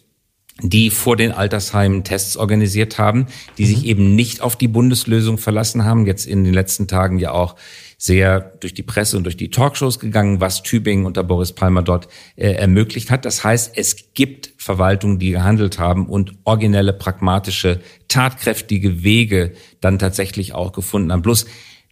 die 0.61 0.89
vor 0.89 1.17
den 1.17 1.31
Altersheimen 1.31 2.03
Tests 2.03 2.37
organisiert 2.37 2.97
haben, 2.97 3.27
die 3.57 3.63
mhm. 3.63 3.67
sich 3.67 3.85
eben 3.85 4.15
nicht 4.15 4.41
auf 4.41 4.55
die 4.55 4.69
Bundeslösung 4.69 5.37
verlassen 5.37 5.83
haben. 5.83 6.05
Jetzt 6.05 6.25
in 6.25 6.43
den 6.43 6.53
letzten 6.53 6.87
Tagen 6.87 7.19
ja 7.19 7.31
auch 7.31 7.55
sehr 7.97 8.39
durch 8.59 8.73
die 8.73 8.83
Presse 8.83 9.17
und 9.17 9.23
durch 9.23 9.37
die 9.37 9.49
Talkshows 9.49 9.99
gegangen, 9.99 10.41
was 10.41 10.63
Tübingen 10.63 11.05
unter 11.05 11.23
Boris 11.23 11.53
Palmer 11.53 11.81
dort 11.81 12.07
äh, 12.35 12.51
ermöglicht 12.51 13.09
hat. 13.09 13.25
Das 13.25 13.43
heißt, 13.43 13.77
es 13.77 14.13
gibt 14.13 14.53
Verwaltungen, 14.57 15.19
die 15.19 15.31
gehandelt 15.31 15.79
haben 15.79 16.07
und 16.07 16.33
originelle, 16.43 16.93
pragmatische, 16.93 17.81
tatkräftige 18.07 19.03
Wege 19.03 19.53
dann 19.81 19.99
tatsächlich 19.99 20.53
auch 20.53 20.71
gefunden 20.71 21.11
haben. 21.11 21.21
Bloß 21.21 21.45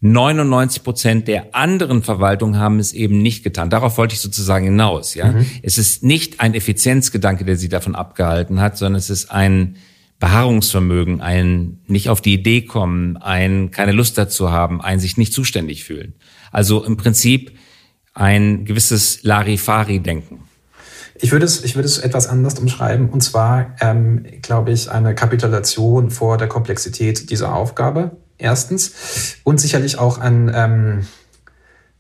99 0.06 0.84
Prozent 0.84 1.28
der 1.30 1.56
anderen 1.56 2.04
Verwaltungen 2.04 2.58
haben 2.60 2.80
es 2.80 2.92
eben 2.92 3.20
nicht 3.20 3.42
getan. 3.42 3.70
Darauf 3.70 3.98
wollte 3.98 4.16
ich 4.16 4.20
sozusagen 4.20 4.66
hinaus. 4.66 5.16
Ja, 5.16 5.32
mhm. 5.32 5.46
es 5.62 5.78
ist 5.78 6.04
nicht 6.04 6.42
ein 6.42 6.54
Effizienzgedanke, 6.54 7.46
der 7.46 7.56
sie 7.56 7.70
davon 7.70 7.96
abgehalten 7.96 8.60
hat, 8.60 8.78
sondern 8.78 9.00
es 9.00 9.10
ist 9.10 9.32
ein 9.32 9.78
Beharrungsvermögen, 10.20 11.22
ein 11.22 11.80
nicht 11.88 12.10
auf 12.10 12.20
die 12.20 12.34
Idee 12.34 12.64
kommen, 12.64 13.16
ein 13.16 13.72
keine 13.72 13.94
Lust 13.94 14.18
dazu 14.18 14.52
haben, 14.52 14.82
ein 14.82 15.00
sich 15.00 15.16
nicht 15.16 15.32
zuständig 15.32 15.86
fühlen. 15.86 16.16
Also 16.52 16.84
im 16.84 16.98
Prinzip 16.98 17.58
ein 18.14 18.66
gewisses 18.66 19.24
Larifari-Denken. 19.24 20.40
Ich 21.16 21.32
würde 21.32 21.46
es, 21.46 21.64
ich 21.64 21.76
würde 21.76 21.88
es 21.88 21.98
etwas 21.98 22.28
anders 22.28 22.60
umschreiben. 22.60 23.10
Und 23.10 23.22
zwar, 23.22 23.78
ähm, 23.80 24.26
glaube 24.42 24.74
ich, 24.74 24.92
eine 24.92 25.16
Kapitulation 25.16 26.10
vor 26.10 26.38
der 26.38 26.50
Komplexität 26.50 27.30
dieser 27.30 27.56
Aufgabe 27.56 28.18
erstens. 28.44 29.38
Und 29.44 29.60
sicherlich 29.60 29.98
auch 29.98 30.18
ein, 30.20 30.52
ähm, 30.54 31.08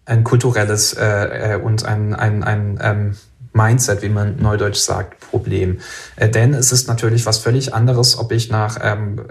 ein 0.05 0.23
kulturelles 0.23 0.93
äh, 0.93 1.53
äh, 1.53 1.55
und 1.55 1.85
ein, 1.85 2.13
ein, 2.13 2.43
ein 2.43 2.79
ähm, 2.81 3.15
Mindset, 3.53 4.01
wie 4.01 4.09
man 4.09 4.37
neudeutsch 4.37 4.79
sagt, 4.79 5.19
Problem. 5.19 5.79
Äh, 6.15 6.29
denn 6.29 6.53
es 6.53 6.71
ist 6.71 6.87
natürlich 6.87 7.25
was 7.25 7.37
völlig 7.37 7.73
anderes, 7.73 8.17
ob 8.17 8.31
ich 8.31 8.49
nach 8.49 8.79
ähm, 8.81 9.21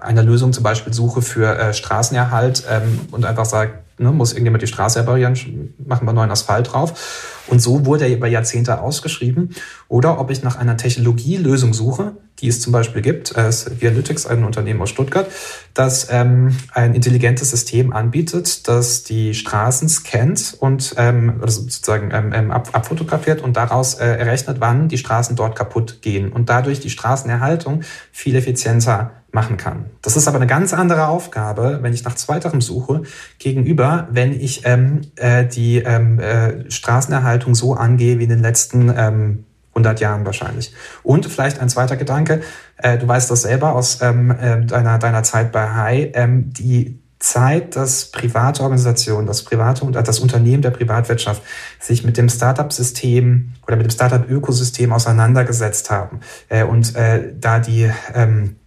einer 0.00 0.22
Lösung 0.22 0.52
zum 0.52 0.64
Beispiel 0.64 0.92
suche 0.92 1.22
für 1.22 1.56
äh, 1.56 1.74
Straßenerhalt 1.74 2.64
ähm, 2.68 3.00
und 3.10 3.24
einfach 3.24 3.46
sage, 3.46 3.81
ne, 4.02 4.12
muss 4.12 4.32
irgendjemand 4.32 4.62
die 4.62 4.66
Straße 4.66 5.00
reparieren, 5.00 5.74
machen 5.78 6.06
wir 6.06 6.12
neuen 6.12 6.30
Asphalt 6.30 6.72
drauf. 6.72 7.32
Und 7.48 7.60
so 7.60 7.86
wurde 7.86 8.06
er 8.06 8.16
über 8.16 8.28
Jahrzehnte 8.28 8.80
ausgeschrieben. 8.80 9.50
Oder 9.88 10.20
ob 10.20 10.30
ich 10.30 10.42
nach 10.42 10.56
einer 10.56 10.76
Technologielösung 10.76 11.74
suche, 11.74 12.16
die 12.38 12.48
es 12.48 12.60
zum 12.60 12.72
Beispiel 12.72 13.02
gibt, 13.02 13.36
äh, 13.36 13.50
Vialytics, 13.50 14.26
ein 14.26 14.44
Unternehmen 14.44 14.80
aus 14.80 14.90
Stuttgart, 14.90 15.26
das 15.74 16.08
ähm, 16.10 16.56
ein 16.72 16.94
intelligentes 16.94 17.50
System 17.50 17.92
anbietet, 17.92 18.68
das 18.68 19.02
die 19.02 19.34
Straßen 19.34 19.88
scannt 19.88 20.56
und 20.58 20.94
ähm, 20.96 21.40
also 21.42 21.62
sozusagen 21.62 22.10
ähm, 22.12 22.32
ähm, 22.32 22.50
ab, 22.50 22.70
abfotografiert 22.72 23.42
und 23.42 23.56
daraus 23.56 23.94
äh, 23.94 24.06
errechnet, 24.06 24.58
wann 24.60 24.88
die 24.88 24.98
Straßen 24.98 25.36
dort 25.36 25.56
kaputt 25.56 26.00
gehen 26.02 26.32
und 26.32 26.48
dadurch 26.48 26.80
die 26.80 26.90
Straßenerhaltung 26.90 27.82
viel 28.12 28.34
effizienter 28.34 29.21
machen 29.32 29.56
kann. 29.56 29.86
Das 30.02 30.16
ist 30.16 30.28
aber 30.28 30.36
eine 30.36 30.46
ganz 30.46 30.74
andere 30.74 31.08
Aufgabe, 31.08 31.78
wenn 31.82 31.94
ich 31.94 32.04
nach 32.04 32.14
zweiterem 32.14 32.60
suche, 32.60 33.02
gegenüber, 33.38 34.08
wenn 34.10 34.38
ich 34.38 34.62
ähm, 34.66 35.00
äh, 35.16 35.46
die 35.46 35.78
ähm, 35.78 36.20
äh, 36.20 36.70
Straßenerhaltung 36.70 37.54
so 37.54 37.74
angehe 37.74 38.18
wie 38.18 38.24
in 38.24 38.28
den 38.28 38.42
letzten 38.42 38.92
ähm, 38.94 39.44
100 39.70 40.00
Jahren 40.00 40.26
wahrscheinlich. 40.26 40.74
Und 41.02 41.26
vielleicht 41.26 41.58
ein 41.60 41.70
zweiter 41.70 41.96
Gedanke, 41.96 42.42
äh, 42.76 42.98
du 42.98 43.08
weißt 43.08 43.30
das 43.30 43.42
selber 43.42 43.74
aus 43.74 44.02
ähm, 44.02 44.30
äh, 44.30 44.66
deiner, 44.66 44.98
deiner 44.98 45.22
Zeit 45.22 45.50
bei 45.50 45.70
Hai, 45.70 46.12
ähm, 46.14 46.52
die 46.52 47.00
Zeit, 47.22 47.76
dass 47.76 48.10
private 48.10 48.62
Organisationen, 48.62 49.26
das 49.26 49.44
private 49.44 49.84
und 49.84 49.92
das 49.92 50.18
Unternehmen 50.18 50.60
der 50.60 50.70
Privatwirtschaft 50.70 51.42
sich 51.78 52.04
mit 52.04 52.16
dem 52.16 52.28
Startup-System 52.28 53.52
oder 53.66 53.76
mit 53.76 53.86
dem 53.86 53.90
Startup-Ökosystem 53.90 54.92
auseinandergesetzt 54.92 55.90
haben 55.90 56.20
äh, 56.48 56.64
und 56.64 56.96
äh, 56.96 57.32
da 57.38 57.60
die 57.60 57.90
ähm, 58.12 58.56
äh, 58.56 58.61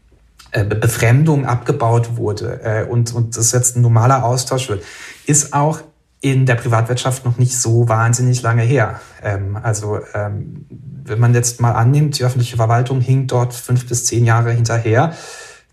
Befremdung 0.64 1.46
abgebaut 1.46 2.18
wurde 2.18 2.62
äh, 2.64 2.84
und, 2.86 3.14
und 3.14 3.36
das 3.36 3.52
jetzt 3.52 3.76
ein 3.76 3.82
normaler 3.82 4.24
Austausch 4.24 4.70
wird, 4.70 4.84
ist 5.26 5.54
auch 5.54 5.82
in 6.22 6.46
der 6.46 6.56
Privatwirtschaft 6.56 7.26
noch 7.26 7.38
nicht 7.38 7.60
so 7.60 7.88
wahnsinnig 7.90 8.42
lange 8.42 8.64
her. 8.64 9.00
Ähm, 9.22 9.58
also 9.62 10.00
ähm, 10.14 10.66
wenn 11.04 11.20
man 11.20 11.34
jetzt 11.34 11.62
mal 11.62 11.74
annimmt, 11.74 12.18
die 12.18 12.24
öffentliche 12.24 12.56
Verwaltung 12.56 13.02
hinkt 13.02 13.32
dort 13.32 13.54
fünf 13.54 13.88
bis 13.88 14.06
zehn 14.06 14.26
Jahre 14.26 14.52
hinterher, 14.52 15.14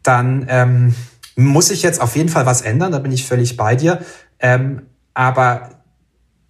dann 0.02 0.46
ähm, 0.48 0.94
muss 1.36 1.68
sich 1.68 1.82
jetzt 1.82 2.00
auf 2.00 2.16
jeden 2.16 2.28
Fall 2.28 2.44
was 2.44 2.60
ändern, 2.60 2.92
da 2.92 2.98
bin 2.98 3.12
ich 3.12 3.26
völlig 3.26 3.56
bei 3.56 3.76
dir. 3.76 4.00
Aber 5.14 5.70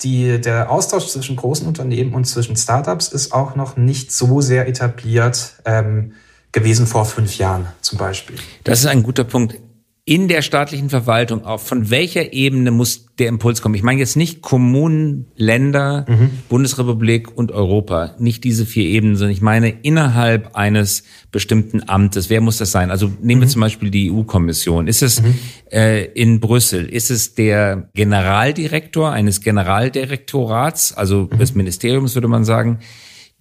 die, 0.02 0.40
der 0.40 0.70
Austausch 0.70 1.06
zwischen 1.06 1.36
großen 1.36 1.66
Unternehmen 1.66 2.14
und 2.14 2.24
zwischen 2.24 2.56
Startups 2.56 3.08
ist 3.08 3.32
auch 3.32 3.54
noch 3.54 3.76
nicht 3.76 4.12
so 4.12 4.40
sehr 4.40 4.66
etabliert 4.68 5.54
ähm, 5.64 6.14
gewesen 6.52 6.86
vor 6.86 7.04
fünf 7.04 7.38
Jahren 7.38 7.66
zum 7.80 7.98
Beispiel. 7.98 8.36
Das 8.64 8.80
ist 8.80 8.86
ein 8.86 9.02
guter 9.02 9.24
Punkt 9.24 9.56
in 10.04 10.26
der 10.26 10.42
staatlichen 10.42 10.90
Verwaltung 10.90 11.44
auf, 11.44 11.64
von 11.64 11.88
welcher 11.88 12.32
Ebene 12.32 12.72
muss 12.72 13.06
der 13.20 13.28
Impuls 13.28 13.62
kommen? 13.62 13.76
Ich 13.76 13.84
meine 13.84 14.00
jetzt 14.00 14.16
nicht 14.16 14.42
Kommunen, 14.42 15.26
Länder, 15.36 16.06
mhm. 16.08 16.30
Bundesrepublik 16.48 17.36
und 17.36 17.52
Europa, 17.52 18.16
nicht 18.18 18.42
diese 18.42 18.66
vier 18.66 18.84
Ebenen, 18.84 19.14
sondern 19.14 19.32
ich 19.32 19.42
meine 19.42 19.70
innerhalb 19.70 20.56
eines 20.56 21.04
bestimmten 21.30 21.88
Amtes. 21.88 22.30
Wer 22.30 22.40
muss 22.40 22.56
das 22.56 22.72
sein? 22.72 22.90
Also 22.90 23.12
nehmen 23.20 23.38
mhm. 23.38 23.44
wir 23.44 23.48
zum 23.48 23.60
Beispiel 23.60 23.90
die 23.90 24.10
EU-Kommission. 24.10 24.88
Ist 24.88 25.02
es 25.02 25.22
mhm. 25.22 25.38
äh, 25.70 26.06
in 26.06 26.40
Brüssel? 26.40 26.86
Ist 26.86 27.12
es 27.12 27.36
der 27.36 27.88
Generaldirektor 27.94 29.12
eines 29.12 29.40
Generaldirektorats, 29.40 30.94
also 30.94 31.28
mhm. 31.30 31.38
des 31.38 31.54
Ministeriums 31.54 32.16
würde 32.16 32.28
man 32.28 32.44
sagen? 32.44 32.80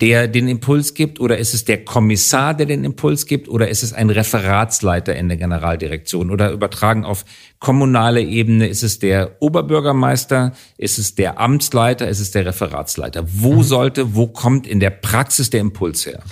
Der 0.01 0.27
den 0.27 0.47
Impuls 0.47 0.95
gibt 0.95 1.19
oder 1.19 1.37
ist 1.37 1.53
es 1.53 1.63
der 1.63 1.85
Kommissar, 1.85 2.55
der 2.55 2.65
den 2.65 2.83
Impuls 2.83 3.27
gibt 3.27 3.47
oder 3.47 3.69
ist 3.69 3.83
es 3.83 3.93
ein 3.93 4.09
Referatsleiter 4.09 5.15
in 5.15 5.27
der 5.27 5.37
Generaldirektion 5.37 6.31
oder 6.31 6.51
übertragen 6.51 7.05
auf 7.05 7.23
kommunale 7.59 8.21
Ebene 8.21 8.67
ist 8.67 8.81
es 8.81 8.97
der 8.97 9.37
Oberbürgermeister, 9.39 10.53
ist 10.77 10.97
es 10.97 11.13
der 11.13 11.39
Amtsleiter, 11.39 12.09
ist 12.09 12.19
es 12.19 12.31
der 12.31 12.47
Referatsleiter? 12.47 13.23
Wo 13.27 13.57
mhm. 13.57 13.63
sollte, 13.63 14.15
wo 14.15 14.25
kommt 14.25 14.65
in 14.65 14.79
der 14.79 14.89
Praxis 14.89 15.51
der 15.51 15.61
Impuls 15.61 16.07
her? 16.07 16.23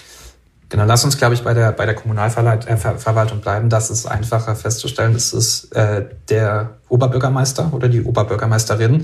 Genau, 0.70 0.86
lass 0.86 1.04
uns, 1.04 1.18
glaube 1.18 1.34
ich, 1.34 1.44
bei 1.44 1.56
der, 1.56 1.72
bei 1.72 1.88
der 1.88 1.96
Kommunalverwaltung 1.96 3.42
bleiben. 3.42 3.70
Das 3.70 3.90
ist 3.90 4.06
einfacher 4.06 4.56
festzustellen. 4.56 5.16
Es 5.16 5.34
ist 5.34 5.76
äh, 5.76 6.06
der 6.30 6.78
Oberbürgermeister 6.90 7.74
oder 7.74 7.90
die 7.90 8.04
Oberbürgermeisterin. 8.04 9.04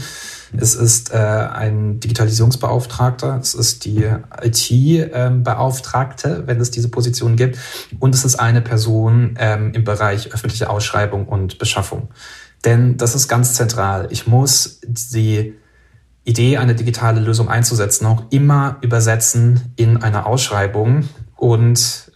Es 0.55 0.75
ist 0.75 1.11
äh, 1.11 1.17
ein 1.17 1.99
Digitalisierungsbeauftragter. 1.99 3.39
Es 3.41 3.55
ist 3.55 3.85
die 3.85 4.05
IT-Beauftragte, 4.43 6.27
ähm, 6.27 6.43
wenn 6.45 6.61
es 6.61 6.69
diese 6.69 6.89
Position 6.89 7.35
gibt. 7.35 7.57
Und 7.99 8.13
es 8.13 8.25
ist 8.25 8.35
eine 8.35 8.61
Person 8.61 9.35
ähm, 9.39 9.73
im 9.73 9.83
Bereich 9.83 10.31
öffentliche 10.35 10.69
Ausschreibung 10.69 11.27
und 11.27 11.57
Beschaffung. 11.57 12.09
Denn 12.63 12.97
das 12.97 13.15
ist 13.15 13.27
ganz 13.27 13.55
zentral. 13.55 14.07
Ich 14.11 14.27
muss 14.27 14.81
die 14.83 15.55
Idee, 16.25 16.57
eine 16.57 16.75
digitale 16.75 17.21
Lösung 17.21 17.49
einzusetzen, 17.49 18.05
auch 18.05 18.23
immer 18.29 18.77
übersetzen 18.81 19.73
in 19.75 19.97
eine 19.97 20.27
Ausschreibung 20.27 21.07
und 21.45 22.11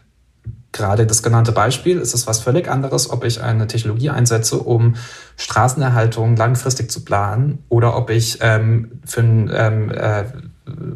gerade 0.71 1.05
das 1.05 1.21
genannte 1.21 1.51
Beispiel 1.51 1.99
ist 1.99 2.15
es 2.15 2.25
was 2.25 2.39
völlig 2.39 2.67
anderes, 2.67 3.11
ob 3.11 3.23
ich 3.23 3.43
eine 3.43 3.67
Technologie 3.67 4.09
einsetze, 4.09 4.57
um 4.57 4.95
Straßenerhaltung 5.37 6.35
langfristig 6.35 6.89
zu 6.89 7.05
planen 7.05 7.63
oder 7.69 7.95
ob 7.95 8.09
ich 8.09 8.39
ähm, 8.41 9.01
für 9.05 9.21
ein 9.21 9.51
ähm, 9.53 9.91
äh, 9.91 10.23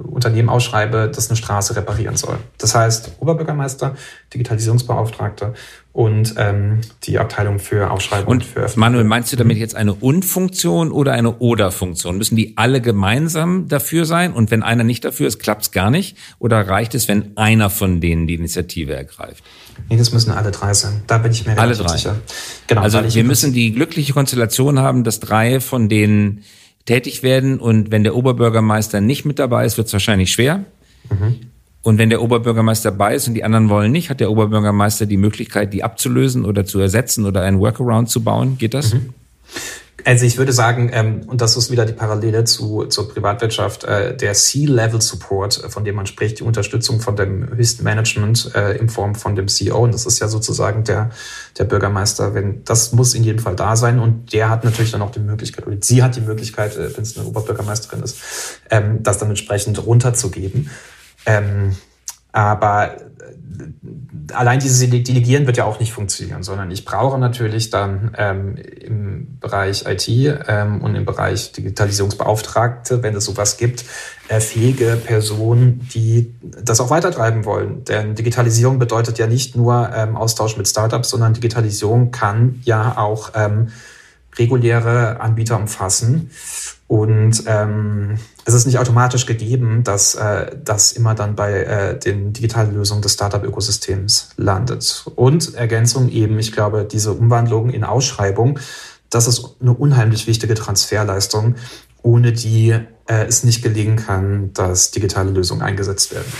Unternehmen 0.03 0.49
ausschreibe, 0.49 1.11
das 1.13 1.29
eine 1.29 1.37
Straße 1.37 1.75
reparieren 1.75 2.15
soll. 2.15 2.37
Das 2.57 2.75
heißt, 2.75 3.13
Oberbürgermeister, 3.19 3.95
Digitalisierungsbeauftragter 4.33 5.53
und 5.91 6.35
ähm, 6.37 6.81
die 7.03 7.19
Abteilung 7.19 7.59
für 7.59 7.91
Ausschreibung 7.91 8.31
und 8.31 8.43
für 8.43 8.67
Manuel, 8.75 9.03
meinst 9.03 9.31
du 9.31 9.35
damit 9.35 9.57
jetzt 9.57 9.75
eine 9.75 9.93
Und-Funktion 9.93 10.91
oder 10.91 11.11
eine 11.11 11.37
Oder-Funktion? 11.37 12.17
Müssen 12.17 12.35
die 12.35 12.57
alle 12.57 12.81
gemeinsam 12.81 13.67
dafür 13.67 14.05
sein? 14.05 14.33
Und 14.33 14.49
wenn 14.49 14.63
einer 14.63 14.83
nicht 14.83 15.05
dafür 15.05 15.27
ist, 15.27 15.39
klappt's 15.39 15.71
gar 15.71 15.91
nicht? 15.91 16.17
Oder 16.39 16.67
reicht 16.67 16.95
es, 16.95 17.07
wenn 17.07 17.37
einer 17.37 17.69
von 17.69 18.01
denen 18.01 18.25
die 18.25 18.35
Initiative 18.35 18.95
ergreift? 18.95 19.43
Nee, 19.89 19.97
das 19.97 20.11
müssen 20.11 20.31
alle 20.31 20.51
drei 20.51 20.73
sein. 20.73 21.03
Da 21.07 21.19
bin 21.19 21.31
ich 21.31 21.45
mir 21.45 21.57
alle 21.57 21.75
drei. 21.75 21.97
sicher. 21.97 22.15
Genau, 22.67 22.81
also 22.81 23.01
wir 23.13 23.23
müssen 23.23 23.53
die 23.53 23.73
glückliche 23.73 24.13
Konstellation 24.13 24.79
haben, 24.79 25.03
dass 25.03 25.19
drei 25.19 25.59
von 25.59 25.89
denen 25.89 26.43
tätig 26.85 27.23
werden. 27.23 27.59
Und 27.59 27.91
wenn 27.91 28.03
der 28.03 28.15
Oberbürgermeister 28.15 29.01
nicht 29.01 29.25
mit 29.25 29.39
dabei 29.39 29.65
ist, 29.65 29.77
wird 29.77 29.87
es 29.87 29.93
wahrscheinlich 29.93 30.31
schwer. 30.31 30.65
Mhm. 31.09 31.35
Und 31.81 31.97
wenn 31.97 32.09
der 32.09 32.21
Oberbürgermeister 32.21 32.91
dabei 32.91 33.15
ist 33.15 33.27
und 33.27 33.33
die 33.33 33.43
anderen 33.43 33.69
wollen 33.69 33.91
nicht, 33.91 34.09
hat 34.09 34.21
der 34.21 34.31
Oberbürgermeister 34.31 35.05
die 35.05 35.17
Möglichkeit, 35.17 35.73
die 35.73 35.83
abzulösen 35.83 36.45
oder 36.45 36.65
zu 36.65 36.79
ersetzen 36.79 37.25
oder 37.25 37.41
einen 37.41 37.59
Workaround 37.59 38.09
zu 38.09 38.23
bauen. 38.23 38.57
Geht 38.57 38.73
das? 38.73 38.93
Mhm. 38.93 39.13
Also 40.05 40.25
ich 40.25 40.37
würde 40.37 40.51
sagen, 40.51 40.89
ähm, 40.93 41.21
und 41.27 41.41
das 41.41 41.55
ist 41.55 41.71
wieder 41.71 41.85
die 41.85 41.93
Parallele 41.93 42.43
zu, 42.43 42.85
zur 42.85 43.07
Privatwirtschaft, 43.09 43.83
äh, 43.85 44.15
der 44.15 44.33
C-Level-Support, 44.33 45.63
äh, 45.63 45.69
von 45.69 45.85
dem 45.85 45.95
man 45.95 46.05
spricht, 46.05 46.39
die 46.39 46.43
Unterstützung 46.43 46.99
von 46.99 47.15
dem 47.15 47.49
höchsten 47.55 47.83
Management 47.83 48.51
äh, 48.55 48.77
in 48.77 48.89
Form 48.89 49.15
von 49.15 49.35
dem 49.35 49.47
CEO. 49.47 49.83
Und 49.83 49.93
das 49.93 50.05
ist 50.05 50.19
ja 50.19 50.27
sozusagen 50.27 50.83
der, 50.83 51.11
der 51.57 51.63
Bürgermeister, 51.63 52.33
wenn 52.33 52.63
das 52.65 52.91
muss 52.91 53.13
in 53.15 53.23
jedem 53.23 53.39
Fall 53.39 53.55
da 53.55 53.75
sein. 53.75 53.99
Und 53.99 54.33
der 54.33 54.49
hat 54.49 54.63
natürlich 54.63 54.91
dann 54.91 55.01
auch 55.01 55.11
die 55.11 55.19
Möglichkeit, 55.19 55.65
oder 55.67 55.77
sie 55.79 56.03
hat 56.03 56.15
die 56.15 56.21
Möglichkeit, 56.21 56.75
äh, 56.75 56.95
wenn 56.95 57.03
es 57.03 57.17
eine 57.17 57.27
Oberbürgermeisterin 57.27 58.03
ist, 58.03 58.17
ähm, 58.69 59.03
das 59.03 59.19
dann 59.19 59.29
entsprechend 59.29 59.85
runterzugeben. 59.85 60.69
Ähm, 61.25 61.75
aber 62.33 62.97
allein 64.33 64.59
dieses 64.59 64.79
Delegieren 64.79 65.45
wird 65.47 65.57
ja 65.57 65.65
auch 65.65 65.79
nicht 65.79 65.93
funktionieren, 65.93 66.43
sondern 66.43 66.71
ich 66.71 66.85
brauche 66.85 67.17
natürlich 67.17 67.69
dann 67.69 68.13
ähm, 68.17 68.55
im 68.55 69.39
Bereich 69.39 69.85
IT 69.85 70.07
ähm, 70.07 70.81
und 70.81 70.95
im 70.95 71.05
Bereich 71.05 71.51
Digitalisierungsbeauftragte, 71.51 73.03
wenn 73.03 73.15
es 73.15 73.25
sowas 73.25 73.57
gibt, 73.57 73.85
äh, 74.27 74.39
fähige 74.39 74.97
Personen, 75.03 75.87
die 75.93 76.33
das 76.41 76.79
auch 76.79 76.89
weitertreiben 76.89 77.45
wollen. 77.45 77.83
Denn 77.83 78.15
Digitalisierung 78.15 78.79
bedeutet 78.79 79.17
ja 79.19 79.27
nicht 79.27 79.55
nur 79.55 79.91
ähm, 79.93 80.15
Austausch 80.15 80.57
mit 80.57 80.67
Startups, 80.67 81.09
sondern 81.09 81.33
Digitalisierung 81.33 82.11
kann 82.11 82.61
ja 82.63 82.97
auch 82.97 83.31
ähm, 83.35 83.69
reguläre 84.37 85.19
Anbieter 85.19 85.57
umfassen. 85.57 86.31
Und 86.87 87.43
ähm, 87.47 88.19
es 88.45 88.53
ist 88.53 88.65
nicht 88.65 88.77
automatisch 88.77 89.25
gegeben, 89.25 89.83
dass 89.83 90.15
äh, 90.15 90.55
das 90.63 90.91
immer 90.91 91.15
dann 91.15 91.35
bei 91.35 91.63
äh, 91.63 91.99
den 91.99 92.33
digitalen 92.33 92.75
Lösungen 92.75 93.01
des 93.01 93.13
Startup-Ökosystems 93.13 94.29
landet. 94.37 95.05
Und 95.15 95.55
Ergänzung 95.55 96.09
eben, 96.09 96.37
ich 96.37 96.51
glaube, 96.51 96.85
diese 96.89 97.13
Umwandlung 97.13 97.71
in 97.71 97.83
Ausschreibung, 97.83 98.59
das 99.09 99.27
ist 99.27 99.55
eine 99.61 99.73
unheimlich 99.73 100.27
wichtige 100.27 100.55
Transferleistung, 100.55 101.55
ohne 102.03 102.33
die 102.33 102.71
äh, 103.07 103.25
es 103.25 103.43
nicht 103.43 103.63
gelingen 103.63 103.95
kann, 103.95 104.51
dass 104.53 104.91
digitale 104.91 105.31
Lösungen 105.31 105.61
eingesetzt 105.61 106.13
werden. 106.13 106.31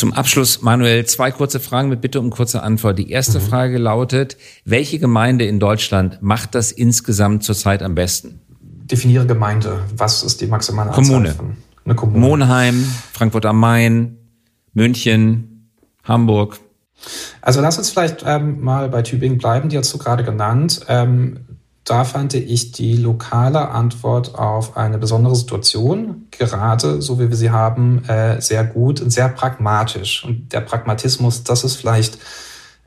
Zum 0.00 0.14
Abschluss, 0.14 0.62
Manuel, 0.62 1.04
zwei 1.04 1.30
kurze 1.30 1.60
Fragen 1.60 1.90
mit 1.90 2.00
Bitte 2.00 2.20
um 2.20 2.30
kurze 2.30 2.62
Antwort. 2.62 2.98
Die 2.98 3.10
erste 3.10 3.38
mhm. 3.38 3.44
Frage 3.44 3.76
lautet, 3.76 4.38
welche 4.64 4.98
Gemeinde 4.98 5.44
in 5.44 5.60
Deutschland 5.60 6.22
macht 6.22 6.54
das 6.54 6.72
insgesamt 6.72 7.44
zurzeit 7.44 7.82
am 7.82 7.94
besten? 7.94 8.40
definiere 8.90 9.26
Gemeinde. 9.26 9.80
Was 9.94 10.22
ist 10.22 10.40
die 10.40 10.46
maximale 10.46 10.90
Kommune. 10.90 11.34
von 11.34 11.56
eine 11.84 11.94
Kommune? 11.94 12.18
Monheim, 12.18 12.82
Frankfurt 13.12 13.44
am 13.44 13.60
Main, 13.60 14.16
München, 14.72 15.70
Hamburg. 16.02 16.58
Also 17.42 17.60
lass 17.60 17.78
uns 17.78 17.90
vielleicht 17.90 18.24
ähm, 18.26 18.60
mal 18.62 18.88
bei 18.88 19.02
Tübingen 19.02 19.36
bleiben, 19.36 19.68
die 19.68 19.78
hast 19.78 19.92
du 19.92 19.98
gerade 19.98 20.24
genannt. 20.24 20.80
Ähm, 20.88 21.59
da 21.84 22.04
fand 22.04 22.34
ich 22.34 22.72
die 22.72 22.96
lokale 22.96 23.70
Antwort 23.70 24.34
auf 24.34 24.76
eine 24.76 24.98
besondere 24.98 25.34
Situation, 25.34 26.26
gerade 26.30 27.00
so 27.00 27.18
wie 27.18 27.28
wir 27.30 27.36
sie 27.36 27.50
haben, 27.50 28.04
äh, 28.06 28.40
sehr 28.40 28.64
gut 28.64 29.00
und 29.00 29.10
sehr 29.10 29.28
pragmatisch. 29.28 30.24
Und 30.24 30.52
der 30.52 30.60
Pragmatismus, 30.60 31.42
das 31.42 31.64
ist 31.64 31.76
vielleicht 31.76 32.18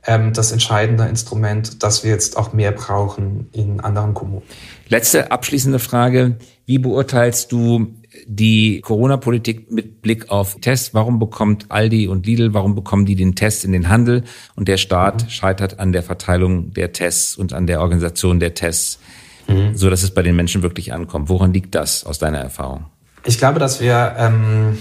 ähm, 0.06 0.34
das 0.34 0.51
entscheidende 0.51 1.06
Instrument, 1.06 1.82
das 1.82 2.03
wir 2.03 2.12
jetzt 2.12 2.38
auch 2.38 2.53
mehr 2.53 2.71
brauchen 2.71 3.49
in 3.51 3.79
anderen 3.79 4.13
Kommunen. 4.13 4.43
Letzte 4.88 5.32
abschließende 5.32 5.79
Frage. 5.79 6.38
Wie 6.65 6.77
beurteilst 6.77 7.51
du 7.51 7.93
die 8.26 8.82
Corona-Politik 8.82 9.71
mit 9.71 10.02
Blick 10.02 10.30
auf 10.30 10.58
Tests? 10.62 10.93
Warum 10.93 11.19
bekommt 11.19 11.65
Aldi 11.69 12.08
und 12.08 12.26
Lidl, 12.26 12.54
warum 12.54 12.76
bekommen 12.76 13.06
die 13.06 13.15
den 13.15 13.36
Test 13.36 13.65
in 13.65 13.71
den 13.71 13.89
Handel 13.89 14.23
und 14.56 14.67
der 14.67 14.78
Staat 14.78 15.23
mhm. 15.23 15.30
scheitert 15.30 15.80
an 15.80 15.91
der 15.91 16.04
Verteilung 16.04 16.73
der 16.73 16.91
Tests 16.91 17.36
und 17.36 17.54
an 17.54 17.67
der 17.67 17.82
Organisation 17.82 18.39
der 18.39 18.54
Tests, 18.54 18.99
mhm. 19.47 19.76
so 19.76 19.89
dass 19.89 20.04
es 20.04 20.13
bei 20.13 20.21
den 20.21 20.36
Menschen 20.36 20.62
wirklich 20.62 20.93
ankommt? 20.93 21.30
Woran 21.30 21.54
liegt 21.54 21.76
das 21.76 22.06
aus 22.06 22.19
deiner 22.19 22.39
Erfahrung? 22.39 22.86
Ich 23.26 23.38
glaube, 23.38 23.60
dass 23.60 23.80
wir 23.80 24.15
ähm, 24.17 24.78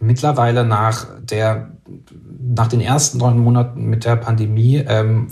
mittlerweile 0.00 0.64
nach 0.64 1.06
der 1.20 1.72
nach 2.40 2.68
den 2.68 2.80
ersten 2.80 3.18
neun 3.18 3.38
Monaten 3.38 3.84
mit 3.84 4.04
der 4.04 4.16
Pandemie 4.16 4.76
ähm, 4.86 5.28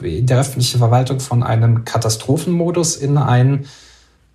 in 0.00 0.26
der 0.26 0.40
öffentlichen 0.40 0.78
Verwaltung 0.78 1.20
von 1.20 1.42
einem 1.42 1.84
Katastrophenmodus 1.84 2.96
in 2.96 3.18
einen 3.18 3.66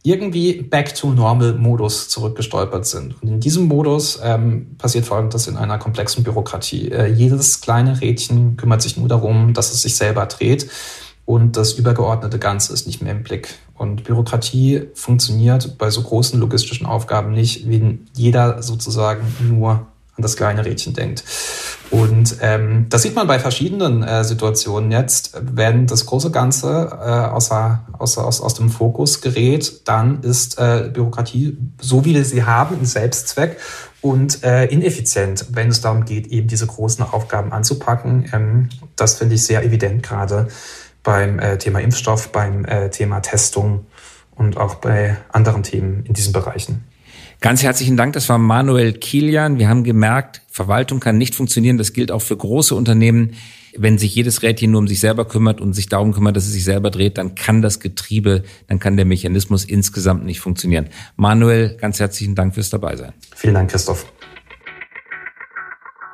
irgendwie 0.03 0.61
Back-to-Normal-Modus 0.61 2.09
zurückgestolpert 2.09 2.85
sind. 2.85 3.21
Und 3.21 3.29
in 3.29 3.39
diesem 3.39 3.67
Modus 3.67 4.19
ähm, 4.21 4.75
passiert 4.77 5.05
folgendes 5.05 5.47
in 5.47 5.55
einer 5.55 5.77
komplexen 5.79 6.23
Bürokratie. 6.23 6.91
Äh, 6.91 7.07
jedes 7.07 7.61
kleine 7.61 8.01
Rädchen 8.01 8.57
kümmert 8.57 8.81
sich 8.81 8.97
nur 8.97 9.07
darum, 9.07 9.53
dass 9.53 9.71
es 9.71 9.81
sich 9.81 9.95
selber 9.95 10.25
dreht 10.25 10.69
und 11.25 11.55
das 11.55 11.73
übergeordnete 11.73 12.37
Ganze 12.37 12.73
ist 12.73 12.85
nicht 12.85 13.01
mehr 13.01 13.13
im 13.13 13.23
Blick. 13.23 13.55
Und 13.75 14.03
Bürokratie 14.03 14.87
funktioniert 14.93 15.77
bei 15.77 15.89
so 15.89 16.01
großen 16.01 16.39
logistischen 16.39 16.85
Aufgaben 16.85 17.31
nicht, 17.31 17.69
wenn 17.69 18.07
jeder 18.13 18.61
sozusagen 18.61 19.25
nur 19.41 19.87
an 20.15 20.21
das 20.21 20.35
kleine 20.35 20.63
Rädchen 20.63 20.93
denkt. 20.93 21.23
Und 21.89 22.37
ähm, 22.41 22.87
das 22.89 23.03
sieht 23.03 23.15
man 23.15 23.27
bei 23.27 23.39
verschiedenen 23.39 24.03
äh, 24.03 24.23
Situationen 24.23 24.91
jetzt. 24.91 25.39
Wenn 25.39 25.87
das 25.87 26.05
große 26.05 26.31
Ganze 26.31 26.89
äh, 26.91 27.31
außer, 27.31 27.85
außer, 27.97 28.25
aus, 28.25 28.41
aus 28.41 28.53
dem 28.55 28.69
Fokus 28.69 29.21
gerät, 29.21 29.87
dann 29.87 30.21
ist 30.21 30.59
äh, 30.59 30.89
Bürokratie, 30.93 31.57
so 31.79 32.05
wie 32.05 32.13
wir 32.13 32.25
sie 32.25 32.43
haben, 32.43 32.79
ein 32.79 32.85
Selbstzweck 32.85 33.57
und 34.01 34.43
äh, 34.43 34.65
ineffizient, 34.65 35.45
wenn 35.51 35.69
es 35.69 35.81
darum 35.81 36.05
geht, 36.05 36.27
eben 36.27 36.47
diese 36.47 36.67
großen 36.67 37.05
Aufgaben 37.05 37.51
anzupacken. 37.51 38.29
Ähm, 38.33 38.69
das 38.95 39.15
finde 39.15 39.35
ich 39.35 39.43
sehr 39.43 39.63
evident 39.63 40.03
gerade 40.03 40.47
beim 41.03 41.39
äh, 41.39 41.57
Thema 41.57 41.79
Impfstoff, 41.79 42.31
beim 42.31 42.65
äh, 42.65 42.89
Thema 42.89 43.21
Testung 43.21 43.85
und 44.35 44.57
auch 44.57 44.75
bei 44.75 45.17
anderen 45.31 45.63
Themen 45.63 46.05
in 46.05 46.13
diesen 46.13 46.33
Bereichen. 46.33 46.83
Ganz 47.43 47.61
herzlichen 47.61 47.97
Dank. 47.97 48.13
Das 48.13 48.29
war 48.29 48.37
Manuel 48.37 48.93
Kilian. 48.93 49.59
Wir 49.59 49.67
haben 49.67 49.83
gemerkt, 49.83 50.41
Verwaltung 50.47 51.01
kann 51.01 51.17
nicht 51.17 51.35
funktionieren. 51.35 51.77
Das 51.77 51.91
gilt 51.91 52.09
auch 52.09 52.21
für 52.21 52.37
große 52.37 52.73
Unternehmen. 52.73 53.31
Wenn 53.75 53.97
sich 53.97 54.15
jedes 54.15 54.43
Rädchen 54.43 54.71
nur 54.71 54.79
um 54.79 54.87
sich 54.87 55.01
selber 55.01 55.25
kümmert 55.27 55.59
und 55.59 55.73
sich 55.73 55.89
darum 55.89 56.13
kümmert, 56.13 56.37
dass 56.37 56.45
es 56.45 56.53
sich 56.53 56.63
selber 56.63 56.89
dreht, 56.89 57.17
dann 57.17 57.35
kann 57.35 57.61
das 57.61 57.81
Getriebe, 57.81 58.43
dann 58.67 58.79
kann 58.79 58.95
der 58.95 59.05
Mechanismus 59.05 59.65
insgesamt 59.65 60.23
nicht 60.23 60.39
funktionieren. 60.39 60.87
Manuel, 61.17 61.75
ganz 61.75 61.99
herzlichen 61.99 62.33
Dank 62.33 62.53
fürs 62.53 62.69
Dabeisein. 62.69 63.11
Vielen 63.35 63.55
Dank, 63.55 63.71
Christoph. 63.71 64.05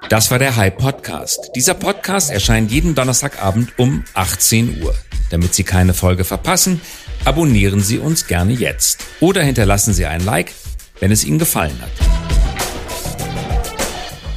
Das 0.10 0.32
war 0.32 0.40
der 0.40 0.56
High 0.56 0.78
Podcast. 0.78 1.52
Dieser 1.56 1.76
Podcast 1.76 2.32
erscheint 2.32 2.72
jeden 2.72 2.96
Donnerstagabend 2.96 3.78
um 3.78 4.04
18 4.16 4.82
Uhr. 4.82 4.96
Damit 5.30 5.54
Sie 5.54 5.64
keine 5.64 5.94
Folge 5.94 6.24
verpassen, 6.24 6.82
abonnieren 7.24 7.82
Sie 7.82 8.00
uns 8.00 8.26
gerne 8.26 8.54
jetzt 8.54 9.06
oder 9.20 9.44
hinterlassen 9.44 9.94
Sie 9.94 10.08
ein 10.08 10.26
Like 10.26 10.54
wenn 11.00 11.12
es 11.12 11.24
Ihnen 11.24 11.40
gefallen 11.40 11.78
hat. 11.82 11.92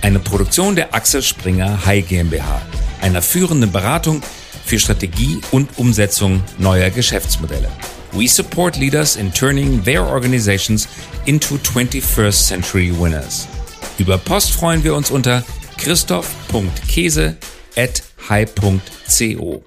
Eine 0.03 0.19
Produktion 0.19 0.75
der 0.75 0.95
Axel 0.95 1.23
Springer 1.23 1.87
High 1.87 2.07
GmbH, 2.07 2.63
einer 3.01 3.23
führenden 3.23 3.71
Beratung 3.71 4.23
für 4.65 4.79
Strategie 4.79 5.41
und 5.51 5.79
Umsetzung 5.79 6.43
neuer 6.59 6.91
Geschäftsmodelle. 6.91 7.69
We 8.13 8.29
support 8.29 8.77
leaders 8.77 9.17
in 9.17 9.33
turning 9.33 9.83
their 9.85 10.07
organizations 10.07 10.89
into 11.25 11.57
21st 11.57 12.47
century 12.47 12.93
winners. 12.99 13.49
Über 13.99 14.19
Post 14.19 14.53
freuen 14.53 14.85
wir 14.85 14.95
uns 14.95 15.11
unter 15.11 15.43
christoph.käse 15.79 17.37
at 17.77 18.03
high.co. 18.29 19.65